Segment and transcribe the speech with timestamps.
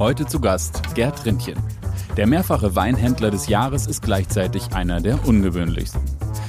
[0.00, 1.58] Heute zu Gast Gerd Rindchen.
[2.16, 6.00] Der mehrfache Weinhändler des Jahres ist gleichzeitig einer der ungewöhnlichsten.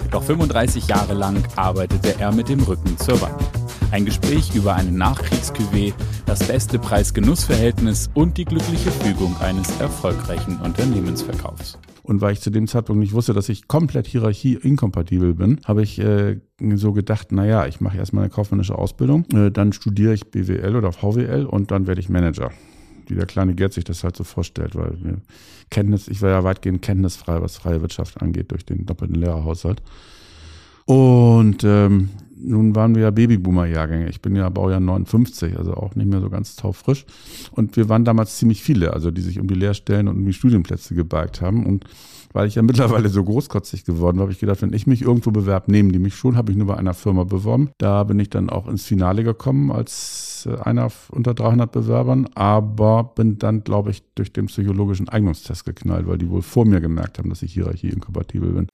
[0.10, 3.44] Doch 35 Jahre lang arbeitete er mit dem Rücken zur Wand.
[3.92, 5.94] Ein Gespräch über eine Nachkriegs-Cuvée,
[6.26, 11.78] das beste Preis-Genuss-Verhältnis und die glückliche Fügung eines erfolgreichen Unternehmensverkaufs.
[12.04, 16.00] Und weil ich zu dem Zeitpunkt nicht wusste, dass ich komplett hierarchie-inkompatibel bin, habe ich
[16.00, 16.40] äh,
[16.76, 20.94] so gedacht, naja, ich mache erstmal eine kaufmännische Ausbildung, äh, dann studiere ich BWL oder
[20.94, 22.50] VWL und dann werde ich Manager
[23.08, 25.18] wie der kleine Gerd sich das halt so vorstellt, weil mir
[25.70, 29.82] Kenntnis, ich war ja weitgehend kenntnisfrei, was freie Wirtschaft angeht, durch den doppelten Lehrerhaushalt.
[30.86, 32.10] Und ähm,
[32.44, 34.10] nun waren wir ja Babyboomer-Jahrgänge.
[34.10, 37.06] Ich bin ja Baujahr 59, also auch nicht mehr so ganz taufrisch.
[37.52, 40.34] Und wir waren damals ziemlich viele, also die sich um die Lehrstellen und um die
[40.34, 41.66] Studienplätze gebalgt haben.
[41.66, 41.86] Und
[42.34, 45.32] weil ich ja mittlerweile so großkotzig geworden war, habe ich gedacht, wenn ich mich irgendwo
[45.32, 47.72] bewerbe, nehmen die mich schon, habe ich nur bei einer Firma beworben.
[47.78, 53.12] Da bin ich dann auch ins Finale gekommen als äh, einer unter 300 Bewerbern, aber
[53.16, 57.20] bin dann, glaube ich, durch den psychologischen Eignungstest geknallt, weil die wohl vor mir gemerkt
[57.20, 58.68] haben, dass ich hierarchieinkompatibel bin.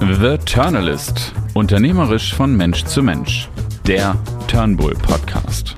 [0.00, 1.34] The Turnalist.
[1.54, 3.50] Unternehmerisch von Mensch zu Mensch.
[3.86, 4.16] Der
[4.48, 5.76] Turnbull Podcast.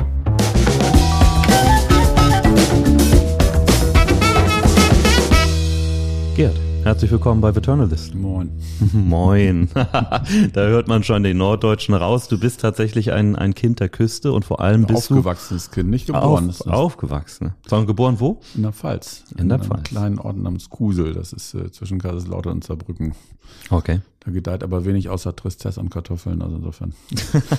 [6.43, 8.17] Gerd, herzlich willkommen bei The Turnalist.
[8.17, 8.51] Moin.
[8.93, 9.69] Moin.
[9.75, 12.27] da hört man schon den Norddeutschen raus.
[12.27, 15.91] Du bist tatsächlich ein, ein Kind der Küste und vor allem bist Aufgewachsenes du Kind,
[15.91, 16.51] nicht geboren.
[16.51, 17.55] Auf, aufgewachsen.
[17.69, 18.41] Sondern geboren wo?
[18.57, 19.23] In der Pfalz.
[19.39, 19.85] In der einem Pfalz.
[19.85, 21.15] kleinen Ort namens Kusel.
[21.15, 23.15] Das ist äh, zwischen Kaiserslautern und Saarbrücken.
[23.71, 24.01] Okay.
[24.25, 26.43] Da gedeiht aber wenig außer Tristesse und Kartoffeln.
[26.43, 26.93] Also insofern.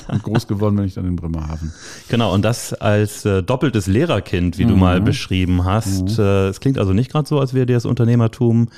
[0.08, 1.74] und groß geworden bin ich dann in Bremerhaven.
[2.10, 4.80] Genau, und das als äh, doppeltes Lehrerkind, wie du Mhm.
[4.80, 6.18] mal beschrieben hast.
[6.20, 8.70] Äh, es klingt also nicht gerade so, als wäre dir das Unternehmertum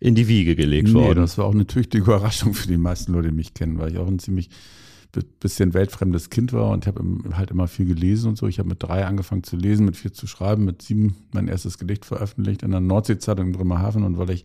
[0.00, 1.20] in die Wiege gelegt Nee, worden.
[1.20, 3.98] das war auch eine tüchtige Überraschung für die meisten Leute, die mich kennen, weil ich
[3.98, 4.48] auch ein ziemlich
[5.12, 8.46] bi- bisschen weltfremdes Kind war und habe halt immer viel gelesen und so.
[8.46, 11.76] Ich habe mit drei angefangen zu lesen, mit vier zu schreiben, mit sieben mein erstes
[11.78, 14.44] Gedicht veröffentlicht in der Nordseezeitung in Bremerhaven und weil ich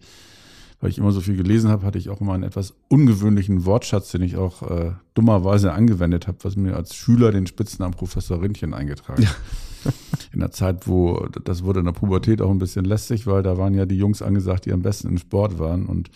[0.81, 4.12] weil ich immer so viel gelesen habe, hatte ich auch immer einen etwas ungewöhnlichen Wortschatz,
[4.12, 8.73] den ich auch äh, dummerweise angewendet habe, was mir als Schüler den Spitznamen Professor Rindchen
[8.73, 9.35] eingetragen hat.
[10.34, 13.57] In der Zeit, wo das wurde in der Pubertät auch ein bisschen lästig, weil da
[13.57, 16.09] waren ja die Jungs angesagt, die am besten im Sport waren und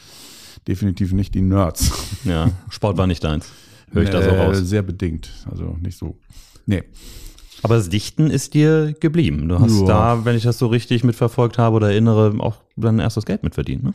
[0.68, 1.92] definitiv nicht die Nerds.
[2.26, 3.48] Ja, Sport war nicht deins.
[3.92, 4.58] Höre ich da so Äh, raus.
[4.60, 6.18] Sehr bedingt, also nicht so.
[6.66, 6.84] Nee.
[7.64, 9.48] Aber das Dichten ist dir geblieben.
[9.48, 9.86] Du hast Ja.
[9.86, 13.84] da, wenn ich das so richtig mitverfolgt habe oder erinnere, auch dein erstes Geld mitverdient,
[13.84, 13.94] ne?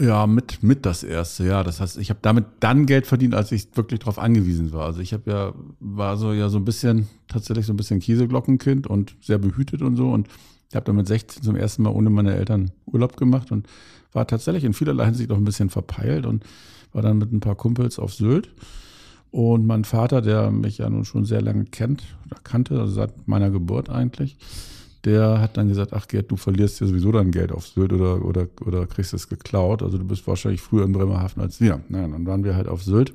[0.00, 1.62] Ja, mit, mit das erste, ja.
[1.62, 4.86] Das heißt, ich habe damit dann Geld verdient, als ich wirklich darauf angewiesen war.
[4.86, 8.86] Also ich habe ja, war so ja so ein bisschen, tatsächlich so ein bisschen Käseglockenkind
[8.86, 10.10] und sehr behütet und so.
[10.10, 10.28] Und
[10.70, 13.66] ich habe dann mit 16 zum ersten Mal ohne meine Eltern Urlaub gemacht und
[14.12, 16.44] war tatsächlich in vielerlei Hinsicht auch ein bisschen verpeilt und
[16.92, 18.50] war dann mit ein paar Kumpels auf Sylt.
[19.30, 23.28] Und mein Vater, der mich ja nun schon sehr lange kennt, oder kannte, also seit
[23.28, 24.36] meiner Geburt eigentlich,
[25.04, 28.24] der hat dann gesagt, ach Gerd, du verlierst ja sowieso dein Geld auf Sylt oder,
[28.24, 29.82] oder, oder kriegst es geklaut.
[29.82, 31.80] Also du bist wahrscheinlich früher in Bremerhaven als wir.
[31.88, 33.12] Naja, dann waren wir halt auf Sylt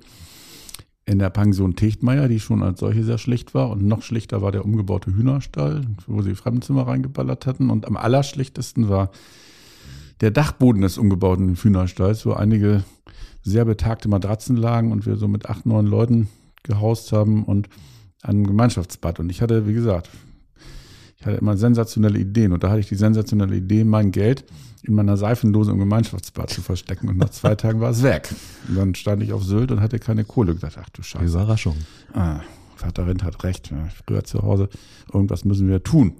[1.05, 3.69] in der Pension Techtmeier, die schon als solche sehr schlicht war.
[3.69, 7.69] Und noch schlichter war der umgebaute Hühnerstall, wo sie Fremdenzimmer reingeballert hatten.
[7.69, 9.11] Und am allerschlichtesten war
[10.19, 12.83] der Dachboden des umgebauten Hühnerstalls, wo einige
[13.41, 16.27] sehr betagte Matratzen lagen und wir so mit acht, neun Leuten
[16.63, 17.69] gehaust haben und
[18.21, 19.21] ein Gemeinschaftsbad.
[19.21, 20.09] Und ich hatte, wie gesagt,
[21.19, 22.51] ich hatte immer sensationelle Ideen.
[22.51, 24.45] Und da hatte ich die sensationelle Idee, mein Geld
[24.83, 27.09] in meiner Seifendose im Gemeinschaftsbad zu verstecken.
[27.09, 28.33] Und nach zwei Tagen war es weg.
[28.67, 30.53] Und dann stand ich auf Sylt und hatte keine Kohle.
[30.53, 31.25] Ich dachte, ach du Scheiße.
[31.25, 31.75] Überraschung.
[32.13, 32.41] Ah,
[32.75, 33.71] Vater Rind hat recht.
[33.71, 34.69] Ja, früher zu Hause,
[35.11, 36.13] irgendwas müssen wir tun.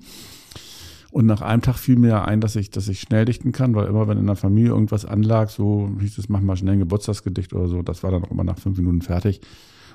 [1.12, 3.88] Und nach einem Tag fiel mir ein, dass ich, dass ich schnell dichten kann, weil
[3.88, 7.54] immer, wenn in der Familie irgendwas anlag, so hieß es, mach mal schnell ein Geburtstagsgedicht
[7.54, 9.42] oder so, das war dann auch immer nach fünf Minuten fertig.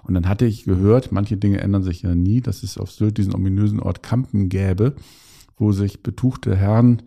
[0.03, 3.19] Und dann hatte ich gehört, manche Dinge ändern sich ja nie, dass es auf Sylt
[3.19, 4.95] diesen ominösen Ort Kampen gäbe,
[5.57, 7.03] wo sich betuchte Herren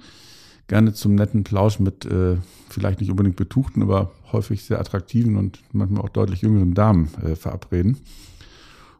[0.68, 2.38] gerne zum netten Plausch mit äh,
[2.70, 7.36] vielleicht nicht unbedingt betuchten, aber häufig sehr attraktiven und manchmal auch deutlich jüngeren Damen äh,
[7.36, 7.98] verabreden.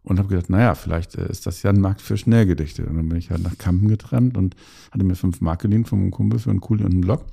[0.04, 2.86] Und habe gedacht, naja, vielleicht äh, ist das ja ein Markt für Schnellgedichte.
[2.86, 4.56] Und dann bin ich halt nach Kampen getrennt und
[4.92, 7.26] hatte mir fünf Mark geliehen von einem Kumpel für einen Kuli und einen Block.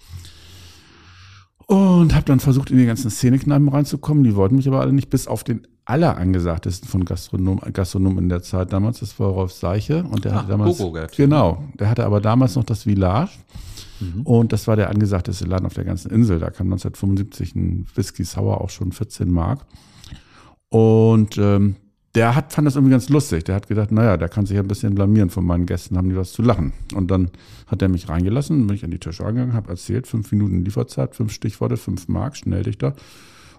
[1.67, 4.25] Und habe dann versucht, in die ganzen Szenekneipen reinzukommen.
[4.25, 8.43] Die wollten mich aber alle nicht, bis auf den allerangesagtesten von Gastronom, Gastronomen in der
[8.43, 9.01] Zeit damals.
[9.01, 10.05] Das war Rolf Seiche.
[10.05, 10.79] Und der Ah, hatte damals.
[11.17, 11.65] Genau.
[11.79, 13.31] Der hatte aber damals noch das Village.
[14.25, 16.41] Und das war der angesagteste Laden auf der ganzen Insel.
[16.41, 19.65] Da kam 1975 ein Whisky Sour auch schon 14 Mark.
[20.71, 21.77] Und ähm,
[22.15, 23.45] der hat, fand das irgendwie ganz lustig.
[23.45, 26.17] Der hat gedacht, naja, der kann sich ein bisschen blamieren von meinen Gästen, haben die
[26.17, 26.73] was zu lachen.
[26.95, 27.31] Und dann
[27.69, 31.15] hat er mich reingelassen, bin ich an die Tische angegangen, habe erzählt, fünf Minuten Lieferzeit,
[31.15, 32.95] fünf Stichworte, fünf Mark, Schnelldichter.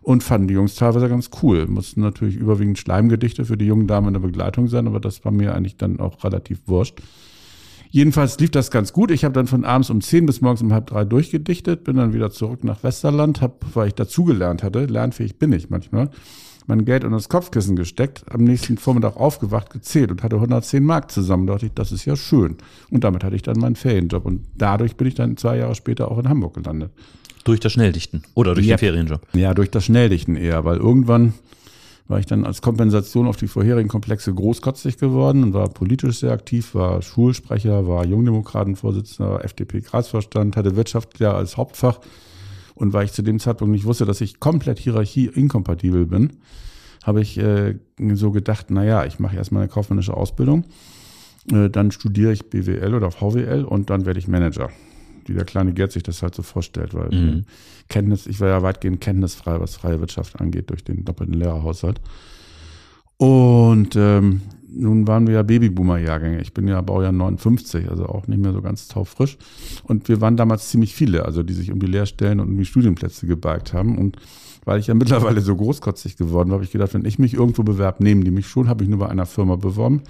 [0.03, 1.65] Und fanden die Jungs teilweise ganz cool.
[1.65, 5.31] Mussten natürlich überwiegend Schleimgedichte für die jungen Damen in der Begleitung sein, aber das war
[5.31, 7.01] mir eigentlich dann auch relativ wurscht.
[7.89, 9.11] Jedenfalls lief das ganz gut.
[9.11, 12.11] Ich habe dann von abends um zehn bis morgens um halb drei durchgedichtet, bin dann
[12.11, 16.09] wieder zurück nach Westerland, hab, weil ich dazugelernt hatte, lernfähig bin ich manchmal,
[16.65, 21.11] mein Geld unter das Kopfkissen gesteckt, am nächsten Vormittag aufgewacht, gezählt und hatte 110 Mark
[21.11, 21.45] zusammen.
[21.45, 22.57] Da dachte ich, das ist ja schön.
[22.89, 24.25] Und damit hatte ich dann meinen Ferienjob.
[24.25, 26.91] Und dadurch bin ich dann zwei Jahre später auch in Hamburg gelandet.
[27.43, 28.75] Durch das Schnelldichten oder durch Ja.
[28.75, 29.21] den Ferienjob?
[29.33, 31.33] Ja, durch das Schnelldichten eher, weil irgendwann
[32.07, 36.31] war ich dann als Kompensation auf die vorherigen Komplexe großkotzig geworden und war politisch sehr
[36.31, 41.99] aktiv, war Schulsprecher, war Jungdemokratenvorsitzender, FDP-Kreisvorstand, hatte Wirtschaft ja als Hauptfach.
[42.75, 46.33] Und weil ich zu dem Zeitpunkt nicht wusste, dass ich komplett Hierarchie inkompatibel bin,
[47.03, 47.75] habe ich äh,
[48.13, 50.65] so gedacht, na ja, ich mache erstmal eine kaufmännische Ausbildung,
[51.51, 54.69] äh, dann studiere ich BWL oder VWL und dann werde ich Manager.
[55.25, 57.39] Wie der kleine Gerd sich das halt so vorstellt, weil Mhm.
[57.39, 57.43] äh,
[57.89, 61.99] Kenntnis, ich war ja weitgehend kenntnisfrei, was freie Wirtschaft angeht, durch den doppelten Lehrerhaushalt.
[63.17, 64.41] Und ähm,
[64.75, 66.41] nun waren wir ja Babyboomer-Jahrgänge.
[66.41, 69.37] Ich bin ja Baujahr 59, also auch nicht mehr so ganz taufrisch.
[69.83, 72.65] Und wir waren damals ziemlich viele, also die sich um die Lehrstellen und um die
[72.65, 73.97] Studienplätze gebalgt haben.
[73.97, 74.17] Und
[74.65, 77.63] weil ich ja mittlerweile so großkotzig geworden war, habe ich gedacht, wenn ich mich irgendwo
[77.63, 80.01] bewerbe, nehmen die mich schon, habe ich nur bei einer Firma beworben.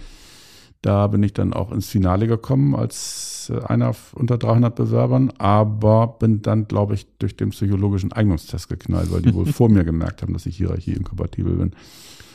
[0.83, 6.17] Da bin ich dann auch ins Finale gekommen als äh, einer unter 300 Bewerbern, aber
[6.19, 10.21] bin dann, glaube ich, durch den psychologischen Eignungstest geknallt, weil die wohl vor mir gemerkt
[10.21, 11.71] haben, dass ich hierarchieinkompatibel bin.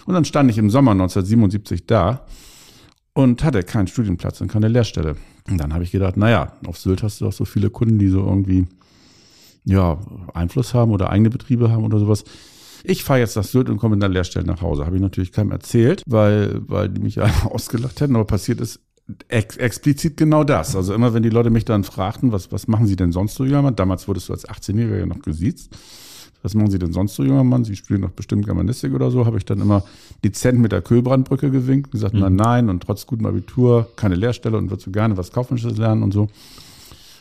[0.06, 2.24] Und dann stand ich im Sommer 1977 da
[3.12, 5.16] und hatte keinen Studienplatz und keine Lehrstelle.
[5.46, 8.08] Und dann habe ich gedacht, naja, auf Sylt hast du doch so viele Kunden, die
[8.08, 8.66] so irgendwie
[9.64, 9.98] ja,
[10.32, 12.24] Einfluss haben oder eigene Betriebe haben oder sowas.
[12.84, 14.86] Ich fahre jetzt nach Sylt und komme in der Lehrstelle nach Hause.
[14.86, 18.80] Habe ich natürlich keinem erzählt, weil, weil die mich ja ausgelacht hätten, aber passiert ist
[19.28, 20.76] ex explizit genau das.
[20.76, 23.44] Also immer, wenn die Leute mich dann fragten, was, was machen sie denn sonst so,
[23.44, 23.76] junger Mann?
[23.76, 25.70] Damals wurdest du als 18-Jähriger ja noch gesiezt.
[26.42, 27.64] Was machen Sie denn sonst so, junger Mann?
[27.64, 29.26] Sie studieren doch bestimmt Germanistik oder so.
[29.26, 29.82] Habe ich dann immer
[30.24, 34.56] dezent mit der Kühlbrandbrücke gewinkt und gesagt, na nein, und trotz gutem Abitur keine Lehrstelle
[34.56, 36.28] und würdest du gerne was Kaufmännisches lernen und so.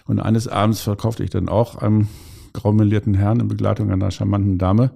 [0.05, 2.07] Und eines Abends verkaufte ich dann auch einem
[2.53, 4.91] graumelierten Herrn in Begleitung einer charmanten Dame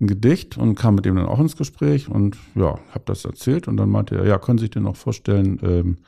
[0.00, 3.68] ein Gedicht und kam mit ihm dann auch ins Gespräch und ja, habe das erzählt
[3.68, 5.98] und dann meinte er, ja, können Sie sich denn auch vorstellen, ähm,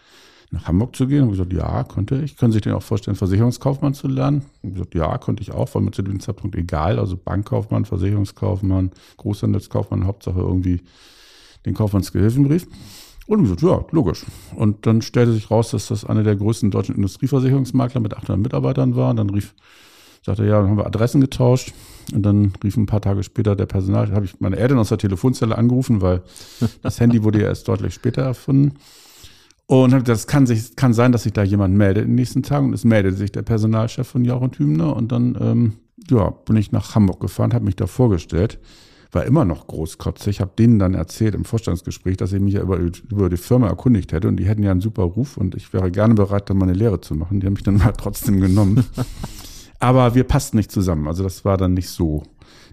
[0.52, 1.22] nach Hamburg zu gehen?
[1.22, 2.36] Und ich gesagt, ja, könnte ich.
[2.36, 4.44] Können Sie sich denn auch vorstellen, Versicherungskaufmann zu lernen?
[4.62, 6.98] Und gesagt, ja, könnte ich auch, war mir zu dem Zeitpunkt egal.
[6.98, 10.82] Also Bankkaufmann, Versicherungskaufmann, Großhandelskaufmann, Hauptsache irgendwie
[11.64, 12.66] den Kaufmannsgehilfenbrief.
[13.26, 14.26] Und ich gesagt, ja, logisch.
[14.54, 18.94] Und dann stellte sich raus, dass das einer der größten deutschen Industrieversicherungsmakler mit 800 Mitarbeitern
[18.94, 19.10] war.
[19.10, 19.54] Und dann rief,
[20.24, 21.72] sagte ja, dann haben wir Adressen getauscht.
[22.12, 24.98] Und dann rief ein paar Tage später der Personal, habe ich meine Eltern aus der
[24.98, 26.22] Telefonzelle angerufen, weil
[26.82, 28.74] das Handy wurde ja erst deutlich später erfunden.
[29.66, 32.16] Und hab gesagt, das kann, sich, kann sein, dass sich da jemand meldet in den
[32.16, 32.66] nächsten Tagen.
[32.66, 34.94] Und es meldete sich der Personalchef von Jauch und Hübner.
[34.94, 35.72] Und dann ähm,
[36.10, 38.58] ja, bin ich nach Hamburg gefahren, habe mich da vorgestellt.
[39.12, 40.40] War immer noch großkotzig.
[40.40, 44.12] habe denen dann erzählt im Vorstandsgespräch, dass ich mich ja über, über die Firma erkundigt
[44.12, 44.28] hätte.
[44.28, 45.36] Und die hätten ja einen super Ruf.
[45.36, 47.40] Und ich wäre gerne bereit, dann meine Lehre zu machen.
[47.40, 48.84] Die haben mich dann mal trotzdem genommen.
[49.82, 51.08] Aber wir passten nicht zusammen.
[51.08, 52.22] Also das war dann nicht so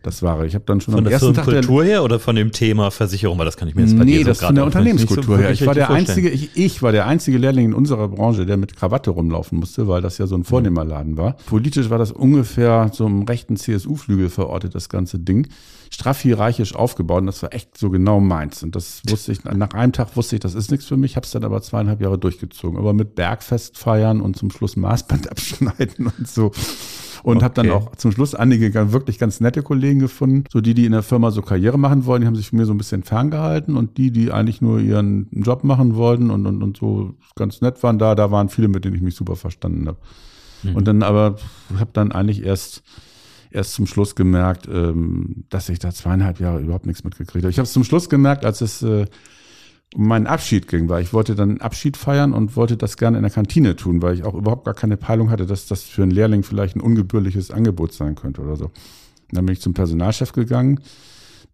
[0.04, 0.46] das Wahre.
[0.48, 2.52] Ich habe dann schon Von am der ersten Tag der Firmenkultur her oder von dem
[2.52, 3.38] Thema Versicherung?
[3.38, 4.78] Weil das kann ich mir jetzt bei Nee, dir so das von der nicht so
[4.80, 5.52] Unternehmenskultur her.
[5.52, 6.08] Ich war der vorstellen.
[6.08, 9.88] einzige, ich, ich war der einzige Lehrling in unserer Branche, der mit Krawatte rumlaufen musste,
[9.88, 11.34] weil das ja so ein Vornehmerladen war.
[11.46, 15.48] Politisch war das ungefähr so im rechten CSU-Flügel verortet, das ganze Ding.
[15.92, 18.62] Straff hierarchisch aufgebaut und das war echt so genau meins.
[18.62, 21.26] Und das wusste ich, nach einem Tag wusste ich, das ist nichts für mich, habe
[21.26, 22.78] es dann aber zweieinhalb Jahre durchgezogen.
[22.78, 26.52] Aber mit Bergfest feiern und zum Schluss Maßband abschneiden und so.
[27.24, 27.76] Und habe dann Okay.
[27.76, 31.32] auch zum Schluss einige wirklich ganz nette Kollegen gefunden, so die, die in der Firma
[31.32, 34.12] so Karriere machen wollen, die haben sich von mir so ein bisschen ferngehalten und die,
[34.12, 38.16] die eigentlich nur ihren Job machen wollten und, und, und so ganz nett waren da,
[38.16, 39.98] da waren viele, mit denen ich mich super verstanden habe.
[40.74, 41.38] Und dann aber,
[41.78, 42.84] habe dann eigentlich erst
[43.52, 47.50] erst zum Schluss gemerkt, ähm, dass ich da zweieinhalb Jahre überhaupt nichts mitgekriegt habe.
[47.50, 49.06] Ich habe es zum Schluss gemerkt, als es äh,
[49.96, 53.32] meinen Abschied ging, weil ich wollte dann Abschied feiern und wollte das gerne in der
[53.32, 56.44] Kantine tun, weil ich auch überhaupt gar keine Peilung hatte, dass das für einen Lehrling
[56.44, 58.72] vielleicht ein ungebührliches Angebot sein könnte oder so.
[59.32, 60.80] Dann bin ich zum Personalchef gegangen,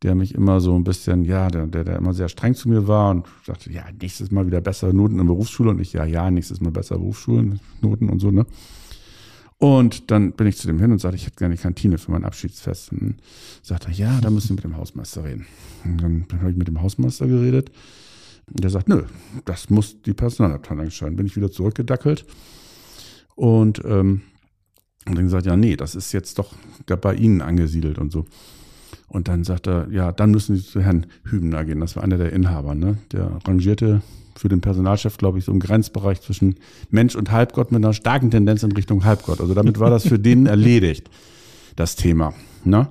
[0.01, 2.87] der mich immer so ein bisschen, ja, der, der, der immer sehr streng zu mir
[2.87, 6.29] war und sagte, ja, nächstes Mal wieder bessere Noten in Berufsschule und ich, ja, ja,
[6.29, 8.45] nächstes Mal bessere Berufsschulen, Noten und so, ne?
[9.57, 12.11] Und dann bin ich zu dem hin und sagte, ich hätte gerne die Kantine für
[12.11, 12.91] mein Abschiedsfest.
[12.91, 13.15] Und dann
[13.61, 15.45] sagt er, ja, da müssen wir mit dem Hausmeister reden.
[15.85, 17.71] Und dann habe ich mit dem Hausmeister geredet.
[18.51, 19.03] Und der sagt, nö,
[19.45, 21.15] das muss die Personalabteilung entscheiden.
[21.15, 22.25] Bin ich wieder zurückgedackelt.
[23.35, 24.21] Und, ähm,
[25.07, 26.53] und dann gesagt, ja, nee, das ist jetzt doch
[27.01, 28.25] bei Ihnen angesiedelt und so.
[29.07, 31.79] Und dann sagt er, ja, dann müssen Sie zu Herrn Hübner gehen.
[31.79, 32.97] Das war einer der Inhaber, ne?
[33.11, 34.01] Der rangierte
[34.35, 36.55] für den Personalchef, glaube ich, so im Grenzbereich zwischen
[36.89, 39.39] Mensch und Halbgott mit einer starken Tendenz in Richtung Halbgott.
[39.39, 41.09] Also damit war das für den erledigt,
[41.75, 42.33] das Thema.
[42.63, 42.87] Ne?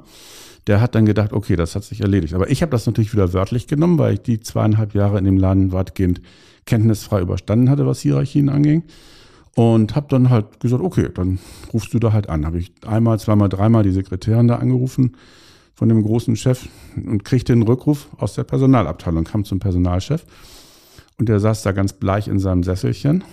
[0.66, 2.34] Der hat dann gedacht, okay, das hat sich erledigt.
[2.34, 5.36] Aber ich habe das natürlich wieder wörtlich genommen, weil ich die zweieinhalb Jahre in dem
[5.36, 6.20] Laden weitgehend
[6.66, 8.84] kenntnisfrei überstanden hatte, was Hierarchien anging.
[9.54, 11.38] Und habe dann halt gesagt, okay, dann
[11.72, 12.44] rufst du da halt an.
[12.44, 15.16] Habe ich einmal, zweimal, dreimal die Sekretärin da angerufen
[15.74, 20.24] von dem großen Chef und kriegte einen Rückruf aus der Personalabteilung, kam zum Personalchef
[21.18, 23.24] und der saß da ganz bleich in seinem Sesselchen.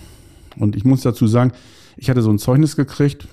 [0.56, 1.52] Und ich muss dazu sagen,
[1.96, 3.26] ich hatte so ein Zeugnis gekriegt,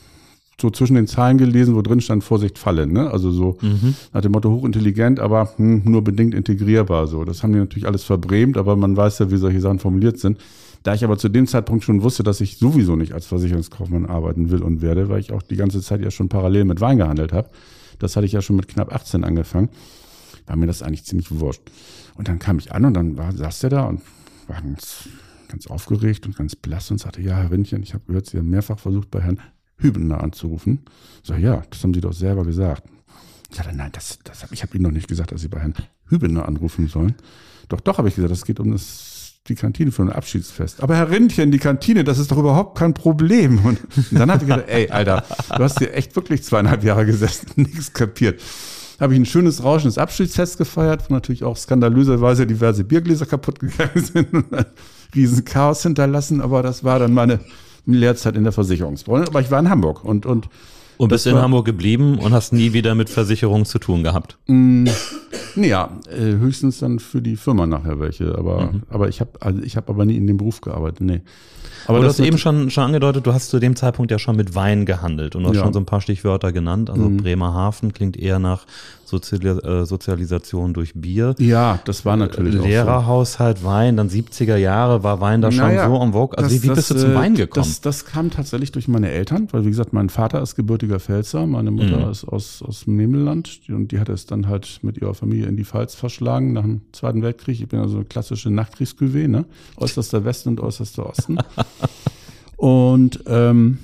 [0.62, 3.12] so zwischen den Zahlen gelesen, wo drin stand Vorsicht Falle, ne?
[3.12, 3.96] Also so mhm.
[4.14, 7.08] nach dem Motto hochintelligent, aber hm, nur bedingt integrierbar.
[7.08, 10.20] So, das haben die natürlich alles verbrämt, aber man weiß ja, wie solche Sachen formuliert
[10.20, 10.38] sind.
[10.84, 14.50] Da ich aber zu dem Zeitpunkt schon wusste, dass ich sowieso nicht als Versicherungskaufmann arbeiten
[14.50, 17.34] will und werde, weil ich auch die ganze Zeit ja schon parallel mit Wein gehandelt
[17.34, 17.50] habe.
[18.00, 19.70] Das hatte ich ja schon mit knapp 18 angefangen.
[20.48, 21.62] War mir das eigentlich ziemlich wurscht.
[22.16, 24.02] Und dann kam ich an und dann war, saß der da und
[24.48, 25.10] war ganz,
[25.50, 28.50] ganz aufgeregt und ganz blass und sagte, ja, Herr Rindchen, ich habe gehört, Sie haben
[28.50, 29.40] mehrfach versucht, bei Herrn
[29.80, 30.80] Hübener anzurufen.
[31.24, 32.84] Sage, ja, das haben Sie doch selber gesagt.
[33.50, 35.60] Ich sagte, nein, das, das hab, ich habe Ihnen noch nicht gesagt, dass Sie bei
[35.60, 35.74] Herrn
[36.08, 37.16] Hübener anrufen sollen.
[37.68, 40.84] Doch, doch, habe ich gesagt, es geht um das, die Kantine für ein Abschiedsfest.
[40.84, 43.66] Aber Herr Rindchen, die Kantine, das ist doch überhaupt kein Problem.
[43.66, 43.80] Und,
[44.12, 45.24] dann hat ich gesagt, ey, Alter,
[45.56, 48.42] du hast hier echt wirklich zweieinhalb Jahre gesessen, nichts kapiert
[49.00, 53.92] habe ich ein schönes rauschendes Abschiedsfest gefeiert, wo natürlich auch skandalöserweise diverse Biergläser kaputt gegangen
[53.96, 54.66] sind und ein
[55.16, 56.42] riesen Chaos hinterlassen.
[56.42, 57.40] Aber das war dann meine
[57.86, 59.28] Lehrzeit in der Versicherungsbranche.
[59.28, 60.50] Aber ich war in Hamburg und, und
[61.00, 64.38] und bist in Hamburg geblieben und hast nie wieder mit Versicherungen zu tun gehabt?
[64.48, 64.86] Mm,
[65.56, 68.38] ja, äh, höchstens dann für die Firma nachher welche.
[68.38, 68.84] Aber, mhm.
[68.90, 71.00] aber ich habe also ich hab aber nie in dem Beruf gearbeitet.
[71.00, 71.22] Nee.
[71.86, 74.36] Aber, aber du hast eben schon, schon angedeutet, du hast zu dem Zeitpunkt ja schon
[74.36, 75.64] mit Wein gehandelt und du hast ja.
[75.64, 76.90] schon so ein paar Stichwörter genannt.
[76.90, 77.16] Also mhm.
[77.16, 78.66] Bremerhaven klingt eher nach
[79.12, 81.36] Äh, Sozialisation durch Bier.
[81.40, 83.66] Ja, das war natürlich Lehrerhaushalt, so.
[83.66, 86.38] Wein, dann 70er Jahre war Wein da schon naja, so am Vogue.
[86.38, 87.66] Also das, wie, wie bist du zum Wein gekommen?
[87.66, 91.48] Das, das kam tatsächlich durch meine Eltern, weil wie gesagt, mein Vater ist gebürtiger Pfälzer,
[91.48, 92.12] meine Mutter mhm.
[92.12, 95.58] ist aus, aus dem Nebelland und die hat es dann halt mit ihrer Familie in
[95.58, 97.60] die Pfalz verschlagen nach dem Zweiten Weltkrieg.
[97.60, 99.46] Ich bin also eine klassische Nachkriegscuvée, ne?
[99.78, 101.38] Äußerster Westen und äußerster Osten.
[102.58, 103.80] und ähm,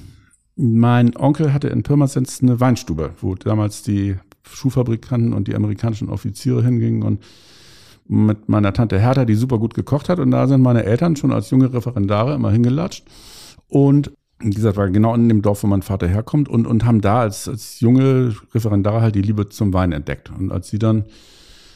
[0.56, 4.16] mein Onkel hatte in Pirmasens eine Weinstube, wo damals die
[4.50, 7.24] Schuhfabrikanten und die amerikanischen Offiziere hingingen und
[8.08, 10.20] mit meiner Tante Hertha, die super gut gekocht hat.
[10.20, 13.06] Und da sind meine Eltern schon als junge Referendare immer hingelatscht.
[13.68, 17.02] Und wie gesagt, war genau in dem Dorf, wo mein Vater herkommt und, und haben
[17.02, 20.32] da als, als junge Referendare halt die Liebe zum Wein entdeckt.
[20.38, 21.06] Und als sie dann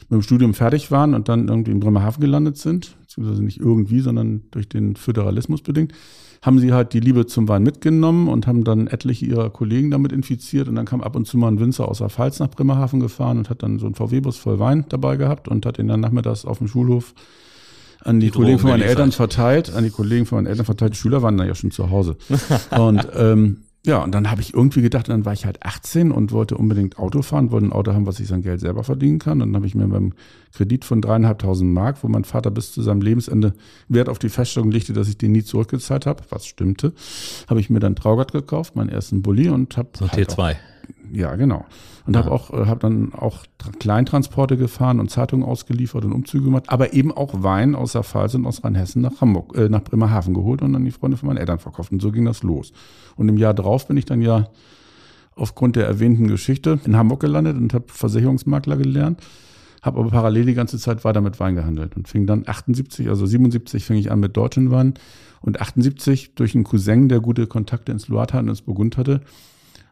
[0.09, 4.01] mit dem Studium fertig waren und dann irgendwie in Bremerhaven gelandet sind, beziehungsweise nicht irgendwie,
[4.01, 5.93] sondern durch den Föderalismus bedingt,
[6.41, 10.11] haben sie halt die Liebe zum Wein mitgenommen und haben dann etliche ihrer Kollegen damit
[10.11, 10.67] infiziert.
[10.69, 13.39] Und dann kam ab und zu mal ein Winzer aus der Pfalz nach Bremerhaven gefahren
[13.39, 16.45] und hat dann so einen VW-Bus voll Wein dabei gehabt und hat ihn dann nachmittags
[16.45, 17.13] auf dem Schulhof
[18.01, 20.93] an die, die Kollegen von meinen Eltern verteilt, an die Kollegen von meinen Eltern verteilt.
[20.93, 22.15] Die Schüler waren dann ja schon zu Hause.
[22.77, 26.33] und ähm, ja, und dann habe ich irgendwie gedacht, dann war ich halt 18 und
[26.33, 29.41] wollte unbedingt Auto fahren, wollte ein Auto haben, was ich sein Geld selber verdienen kann.
[29.41, 30.13] Und dann habe ich mir beim
[30.53, 33.53] Kredit von dreieinhalbtausend Mark, wo mein Vater bis zu seinem Lebensende
[33.87, 36.93] Wert auf die Feststellung legte, dass ich den nie zurückgezahlt habe, was stimmte,
[37.49, 40.57] habe ich mir dann Traugott gekauft, meinen ersten Bulli und habe so halt T2.
[41.11, 41.65] Ja, genau.
[42.05, 42.21] Und ja.
[42.21, 43.45] habe auch äh, hab dann auch
[43.79, 48.35] Kleintransporte gefahren und Zeitungen ausgeliefert und Umzüge gemacht, aber eben auch Wein aus der Pfalz
[48.35, 51.37] und aus Rheinhessen nach Hamburg, äh, nach Bremerhaven geholt und dann die Freunde von meinen
[51.37, 51.91] Eltern verkauft.
[51.91, 52.71] Und so ging das los.
[53.15, 54.49] Und im Jahr drauf bin ich dann ja
[55.35, 59.21] aufgrund der erwähnten Geschichte in Hamburg gelandet und habe Versicherungsmakler gelernt,
[59.81, 63.25] habe aber parallel die ganze Zeit weiter mit Wein gehandelt und fing dann 78, also
[63.25, 64.95] 77 fing ich an mit deutschen Wein
[65.41, 69.21] und 78 durch einen Cousin, der gute Kontakte ins Loire und ins Burgund hatte,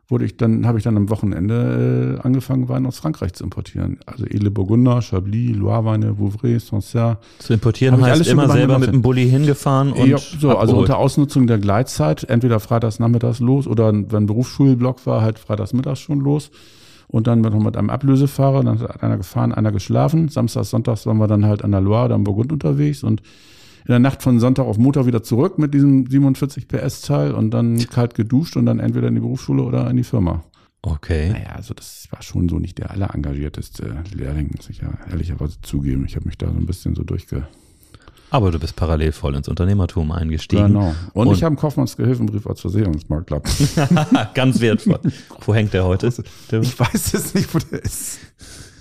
[0.09, 3.99] wurde ich dann, habe ich dann am Wochenende äh, angefangen, Wein aus Frankreich zu importieren.
[4.05, 7.17] Also Edle Burgunder, Chablis, Loire-Weine, Vouvray, Sancerre.
[7.39, 10.57] Zu importieren heißt alles immer selber mit dem Bulli hingefahren und ja, so, abgeholt.
[10.57, 15.73] also unter Ausnutzung der Gleitzeit, entweder freitags nachmittags los oder wenn Berufsschulblock war, halt freitags
[15.73, 16.51] mittags schon los.
[17.09, 20.27] Und dann noch mit einem Ablösefahrer, dann hat einer gefahren, einer geschlafen.
[20.27, 23.21] Samstags, sonntags waren wir dann halt an der Loire, dann Burgund unterwegs und
[23.87, 27.79] in der Nacht von Sonntag auf Montag wieder zurück mit diesem 47 PS-Teil und dann
[27.87, 30.43] kalt geduscht und dann entweder in die Berufsschule oder in die Firma.
[30.81, 31.29] Okay.
[31.31, 36.03] Naja, also das war schon so nicht der allerengagierteste Lehrling, muss ich ja ehrlicherweise zugeben.
[36.05, 37.47] Ich habe mich da so ein bisschen so durchge...
[38.29, 40.67] Aber du bist parallel voll ins Unternehmertum eingestiegen.
[40.67, 40.93] Genau.
[41.13, 43.41] Und, und ich habe einen Kaufmannsgehilfenbrief als Versicherungsmakler.
[44.33, 44.99] Ganz wertvoll.
[45.45, 46.07] Wo hängt der heute?
[46.51, 48.19] Ich weiß es nicht, wo der ist.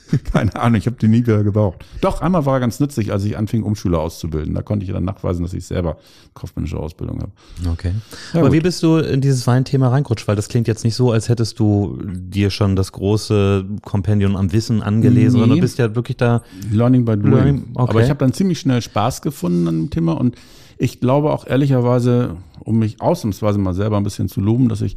[0.33, 1.85] Keine Ahnung, ich habe die nie wieder gebraucht.
[2.01, 4.55] Doch, einmal war er ganz nützlich, als ich anfing, Umschüler auszubilden.
[4.55, 5.97] Da konnte ich dann nachweisen, dass ich selber
[6.35, 7.33] kaufmännische Ausbildung habe.
[7.73, 7.93] Okay.
[8.33, 8.57] Ja, Aber gut.
[8.57, 10.29] wie bist du in dieses Weinthema reingerutscht?
[10.29, 14.53] Weil das klingt jetzt nicht so, als hättest du dir schon das große Kompendium am
[14.53, 15.41] Wissen angelesen, nee.
[15.41, 16.43] sondern du bist ja wirklich da.
[16.71, 17.31] Learning by doing.
[17.31, 17.91] Learning, okay.
[17.91, 20.37] Aber ich habe dann ziemlich schnell Spaß gefunden an dem Thema und
[20.79, 24.97] ich glaube auch ehrlicherweise, um mich ausnahmsweise mal selber ein bisschen zu loben, dass ich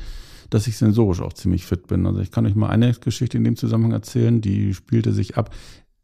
[0.50, 2.06] dass ich sensorisch auch ziemlich fit bin.
[2.06, 5.54] Also ich kann euch mal eine Geschichte in dem Zusammenhang erzählen, die spielte sich ab.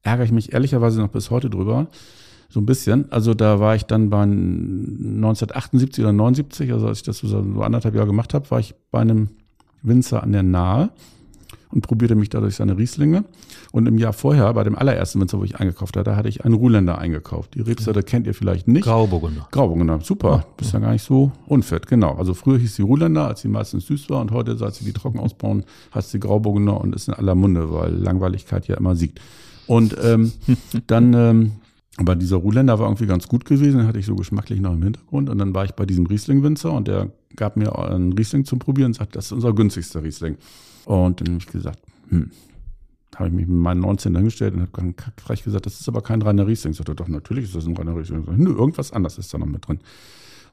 [0.04, 1.88] Ärgere ich mich ehrlicherweise noch bis heute drüber.
[2.50, 3.12] So ein bisschen.
[3.12, 7.38] Also da war ich dann bei 1978 oder 79, also als ich das so, so
[7.62, 9.30] anderthalb Jahre gemacht habe, war ich bei einem
[9.82, 10.92] Winzer an der Nahe
[11.76, 13.26] und probierte mich dadurch seine Rieslinge.
[13.72, 16.56] Und im Jahr vorher, bei dem allerersten Winzer, wo ich eingekauft hatte, hatte ich einen
[16.56, 17.54] Ruhländer eingekauft.
[17.54, 18.86] Die Rebsorte kennt ihr vielleicht nicht.
[18.86, 19.48] Grauburgunder.
[19.52, 20.46] Grauburgunder, super.
[20.58, 22.16] Bist ja gar nicht so unfit, genau.
[22.16, 24.94] Also früher hieß sie Ruhländer, als sie meistens süß war und heute, seit sie die
[24.94, 29.20] trocken ausbauen, heißt sie Grauburgunder und ist in aller Munde, weil Langweiligkeit ja immer siegt.
[29.68, 30.32] Und ähm,
[30.88, 31.52] dann ähm,
[31.98, 34.84] aber dieser Ruhländer war irgendwie ganz gut gewesen, den hatte ich so geschmacklich noch im
[34.84, 35.30] Hintergrund.
[35.30, 38.88] Und dann war ich bei diesem Riesling-Winzer und der gab mir einen Riesling zum Probieren
[38.88, 40.38] und sagte, das ist unser günstigster Riesling.
[40.86, 42.32] Und dann habe ich gesagt, hm,
[43.16, 46.22] habe ich mich mit meinen 19 hingestellt und habe frech gesagt, das ist aber kein
[46.22, 46.72] reiner Riesling.
[46.72, 48.24] Ich sagte, doch, natürlich ist das ein reiner Riesling.
[48.26, 49.80] Sag, Nö, irgendwas anderes ist da noch mit drin.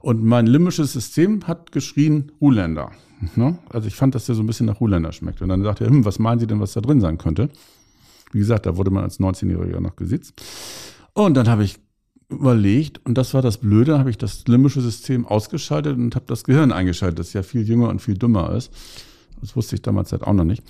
[0.01, 2.91] Und mein limbisches System hat geschrien, Ruhländer.
[3.37, 3.59] Ne?
[3.69, 5.43] Also ich fand, dass der so ein bisschen nach Ruhländer schmeckt.
[5.43, 7.51] Und dann sagte er, hm, was meinen Sie denn, was da drin sein könnte?
[8.33, 10.43] Wie gesagt, da wurde man als 19-Jähriger noch gesitzt.
[11.13, 11.79] Und dann habe ich
[12.29, 16.45] überlegt, und das war das Blöde, habe ich das limbische System ausgeschaltet und habe das
[16.45, 18.73] Gehirn eingeschaltet, das ja viel jünger und viel dümmer ist.
[19.43, 20.63] Das wusste ich damals halt auch noch nicht.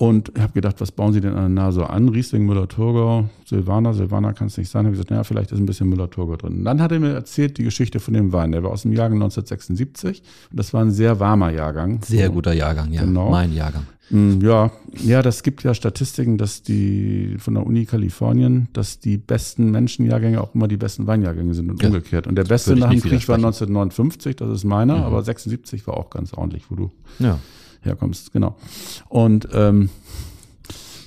[0.00, 2.08] Und ich habe gedacht, was bauen Sie denn an der Nase an?
[2.08, 3.94] Riesling, Müller-Thurgau, Silvaner.
[3.94, 4.82] Silvaner kann es nicht sein.
[4.82, 6.58] Ich habe gesagt, naja, vielleicht ist ein bisschen Müller-Thurgau drin.
[6.58, 8.52] Und dann hat er mir erzählt die Geschichte von dem Wein.
[8.52, 10.22] Der war aus dem Jahrgang 1976.
[10.52, 12.00] Und das war ein sehr warmer Jahrgang.
[12.04, 13.00] Sehr guter Jahrgang, ja.
[13.00, 13.30] Genau.
[13.30, 13.88] Mein Jahrgang.
[14.10, 14.70] Mm, ja,
[15.04, 20.40] ja, das gibt ja Statistiken, dass die von der Uni Kalifornien, dass die besten Menschenjahrgänge
[20.40, 22.28] auch immer die besten Weinjahrgänge sind und ja, umgekehrt.
[22.28, 25.02] Und der beste nach dem Krieg war 1959, das ist meiner, mhm.
[25.02, 27.40] aber 76 war auch ganz ordentlich, wo du ja
[27.82, 28.56] herkommst, genau.
[29.08, 29.90] Und ähm,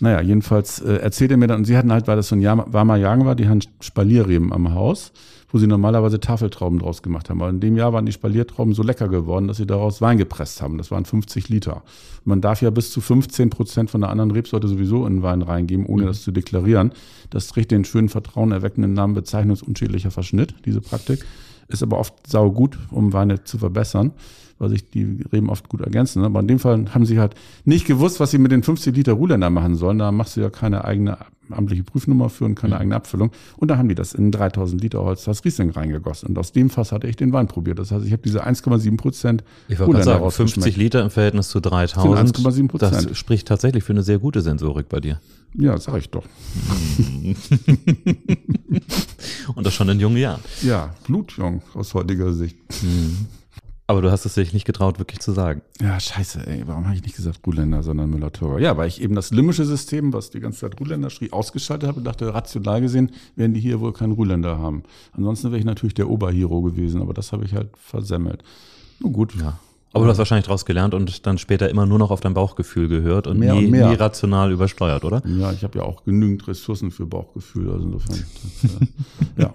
[0.01, 2.41] naja, jedenfalls äh, erzählt er mir dann, und sie hatten halt, weil das so ein
[2.41, 5.11] Jahr, warmer Jagen war, die hatten Spalierreben am Haus,
[5.51, 7.39] wo sie normalerweise Tafeltrauben draus gemacht haben.
[7.39, 10.59] Aber in dem Jahr waren die Spaliertrauben so lecker geworden, dass sie daraus Wein gepresst
[10.59, 10.79] haben.
[10.79, 11.83] Das waren 50 Liter.
[12.23, 15.85] Man darf ja bis zu 15 Prozent von der anderen Rebsorte sowieso in Wein reingeben,
[15.85, 16.07] ohne mhm.
[16.07, 16.93] das zu deklarieren.
[17.29, 21.23] Das trägt den schönen, vertrauenerweckenden Namen bezeichnungsunschädlicher Verschnitt, diese Praktik.
[21.67, 24.13] Ist aber oft saugut, um Weine zu verbessern
[24.61, 26.23] weil sich die Reben oft gut ergänzen.
[26.23, 27.33] Aber in dem Fall haben sie halt
[27.65, 29.97] nicht gewusst, was sie mit den 50 Liter Ruhländer machen sollen.
[29.97, 31.17] Da machst du ja keine eigene
[31.49, 32.81] amtliche Prüfnummer für und keine mhm.
[32.81, 33.31] eigene Abfüllung.
[33.57, 36.29] Und da haben die das in 3000 Liter Holzfass Riesling reingegossen.
[36.29, 37.79] Und aus dem Fass hatte ich den Wein probiert.
[37.79, 41.59] Das heißt, ich habe diese 1,7 Prozent Ich wollte sagen, 50 Liter im Verhältnis zu
[41.59, 42.37] 3000.
[42.37, 42.93] 1,7 Prozent.
[42.93, 45.19] Das spricht tatsächlich für eine sehr gute Sensorik bei dir.
[45.53, 46.23] Ja, sag ich doch.
[49.55, 50.39] und das schon in jungen Jahren.
[50.61, 52.55] Ja, blutjung aus heutiger Sicht.
[52.81, 53.27] Mhm.
[53.91, 55.63] Aber du hast es dich nicht getraut, wirklich zu sagen.
[55.81, 56.63] Ja, scheiße, ey.
[56.65, 58.57] Warum habe ich nicht gesagt Ruhländer, sondern Müller-Thurgau?
[58.57, 61.97] Ja, weil ich eben das limbische System, was die ganze Zeit Ruhländer schrie, ausgeschaltet habe
[61.97, 64.83] und dachte, rational gesehen werden die hier wohl keinen Ruhländer haben.
[65.11, 68.45] Ansonsten wäre ich natürlich der Oberhero gewesen, aber das habe ich halt versemmelt.
[69.01, 69.35] Nun gut.
[69.35, 69.59] Ja.
[69.93, 72.87] Aber du hast wahrscheinlich daraus gelernt und dann später immer nur noch auf dein Bauchgefühl
[72.87, 73.89] gehört und, mehr nie, und mehr.
[73.89, 75.21] nie rational übersteuert, oder?
[75.25, 77.69] Ja, ich habe ja auch genügend Ressourcen für Bauchgefühl.
[77.69, 78.23] Also insofern,
[78.61, 78.87] das,
[79.37, 79.53] ja.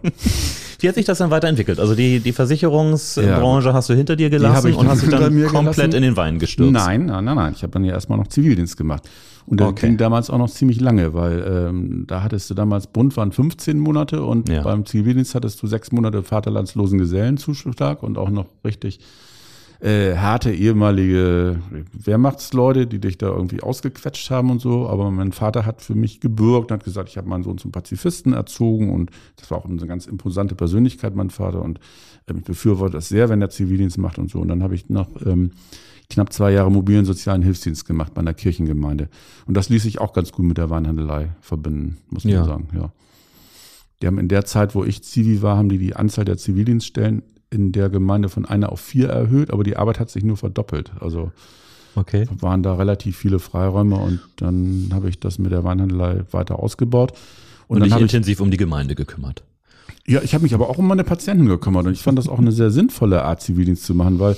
[0.80, 1.80] Wie hat sich das dann weiterentwickelt?
[1.80, 3.74] Also die, die Versicherungsbranche ja.
[3.74, 5.92] hast du hinter dir gelassen und hast dich dann komplett gelassen?
[5.92, 6.72] in den Wein gestürzt?
[6.72, 7.52] Nein, nein, nein, nein.
[7.56, 9.08] Ich habe dann ja erstmal noch Zivildienst gemacht.
[9.46, 9.86] Und der okay.
[9.86, 13.78] ging damals auch noch ziemlich lange, weil ähm, da hattest du damals, Bund waren 15
[13.78, 14.62] Monate und ja.
[14.62, 18.98] beim Zivildienst hattest du sechs Monate vaterlandslosen Gesellenzuschlag und auch noch richtig
[19.80, 21.60] äh, harte ehemalige
[21.92, 24.88] Wehrmachtsleute, die dich da irgendwie ausgequetscht haben und so.
[24.88, 27.72] Aber mein Vater hat für mich gebürgt und hat gesagt, ich habe meinen Sohn zum
[27.72, 31.62] Pazifisten erzogen und das war auch eine ganz imposante Persönlichkeit, mein Vater.
[31.62, 31.80] Und
[32.28, 34.40] ähm, ich befürworte das sehr, wenn er Zivildienst macht und so.
[34.40, 35.50] Und dann habe ich noch ähm,
[36.08, 39.08] knapp zwei Jahre mobilen sozialen Hilfsdienst gemacht bei einer Kirchengemeinde.
[39.46, 42.44] Und das ließ sich auch ganz gut mit der Weinhandelei verbinden, muss man ja.
[42.44, 42.92] sagen, ja.
[44.02, 47.22] Die haben in der Zeit, wo ich Zivi war, haben die die Anzahl der Zivildienststellen
[47.50, 50.90] in der Gemeinde von einer auf vier erhöht, aber die Arbeit hat sich nur verdoppelt.
[51.00, 51.30] Also
[51.94, 52.26] okay.
[52.40, 57.12] waren da relativ viele Freiräume und dann habe ich das mit der Weinhandelei weiter ausgebaut.
[57.68, 59.42] Und, und dann dich intensiv ich, um die Gemeinde gekümmert.
[60.06, 62.38] Ja, ich habe mich aber auch um meine Patienten gekümmert und ich fand das auch
[62.38, 64.36] eine sehr sinnvolle Art, Zivildienst zu machen, weil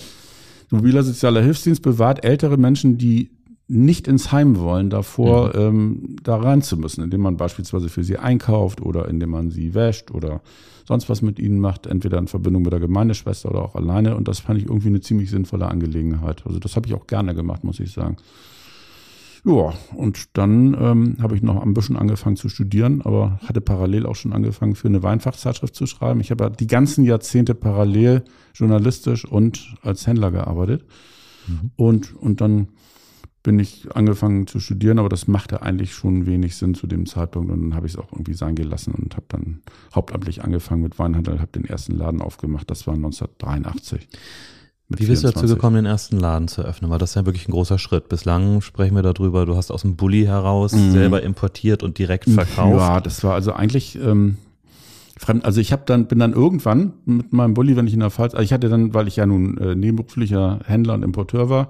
[0.70, 3.30] mobiler sozialer Hilfsdienst bewahrt ältere Menschen, die
[3.68, 5.60] nicht ins Heim wollen, davor mhm.
[5.60, 9.74] ähm, da rein zu müssen, indem man beispielsweise für sie einkauft oder indem man sie
[9.74, 10.40] wäscht oder
[10.88, 14.16] sonst was mit ihnen macht, entweder in Verbindung mit der Gemeindeschwester oder auch alleine.
[14.16, 16.46] Und das fand ich irgendwie eine ziemlich sinnvolle Angelegenheit.
[16.46, 18.16] Also das habe ich auch gerne gemacht, muss ich sagen.
[19.44, 24.06] Ja, und dann ähm, habe ich noch ein bisschen angefangen zu studieren, aber hatte parallel
[24.06, 26.20] auch schon angefangen, für eine Weinfachzeitschrift zu schreiben.
[26.20, 28.24] Ich habe ja die ganzen Jahrzehnte parallel
[28.54, 30.86] journalistisch und als Händler gearbeitet.
[31.46, 31.70] Mhm.
[31.76, 32.68] Und, und dann
[33.42, 37.50] bin ich angefangen zu studieren, aber das machte eigentlich schon wenig Sinn zu dem Zeitpunkt
[37.50, 39.62] und dann habe ich es auch irgendwie sein gelassen und habe dann
[39.94, 44.08] hauptamtlich angefangen mit Weinhandel, habe den ersten Laden aufgemacht, das war 1983.
[44.90, 45.34] Wie bist 24.
[45.34, 46.90] du dazu gekommen, den ersten Laden zu öffnen?
[46.90, 48.08] Weil das ist ja wirklich ein großer Schritt.
[48.08, 50.92] Bislang sprechen wir darüber, du hast aus dem Bulli heraus mhm.
[50.92, 52.80] selber importiert und direkt verkauft.
[52.80, 54.38] Ja, das war also eigentlich ähm,
[55.18, 55.44] fremd.
[55.44, 58.32] Also ich habe dann bin dann irgendwann mit meinem Bulli, wenn ich in der Pfalz,
[58.34, 61.68] also ich hatte dann, weil ich ja nun äh, nebenberuflicher Händler und Importeur war,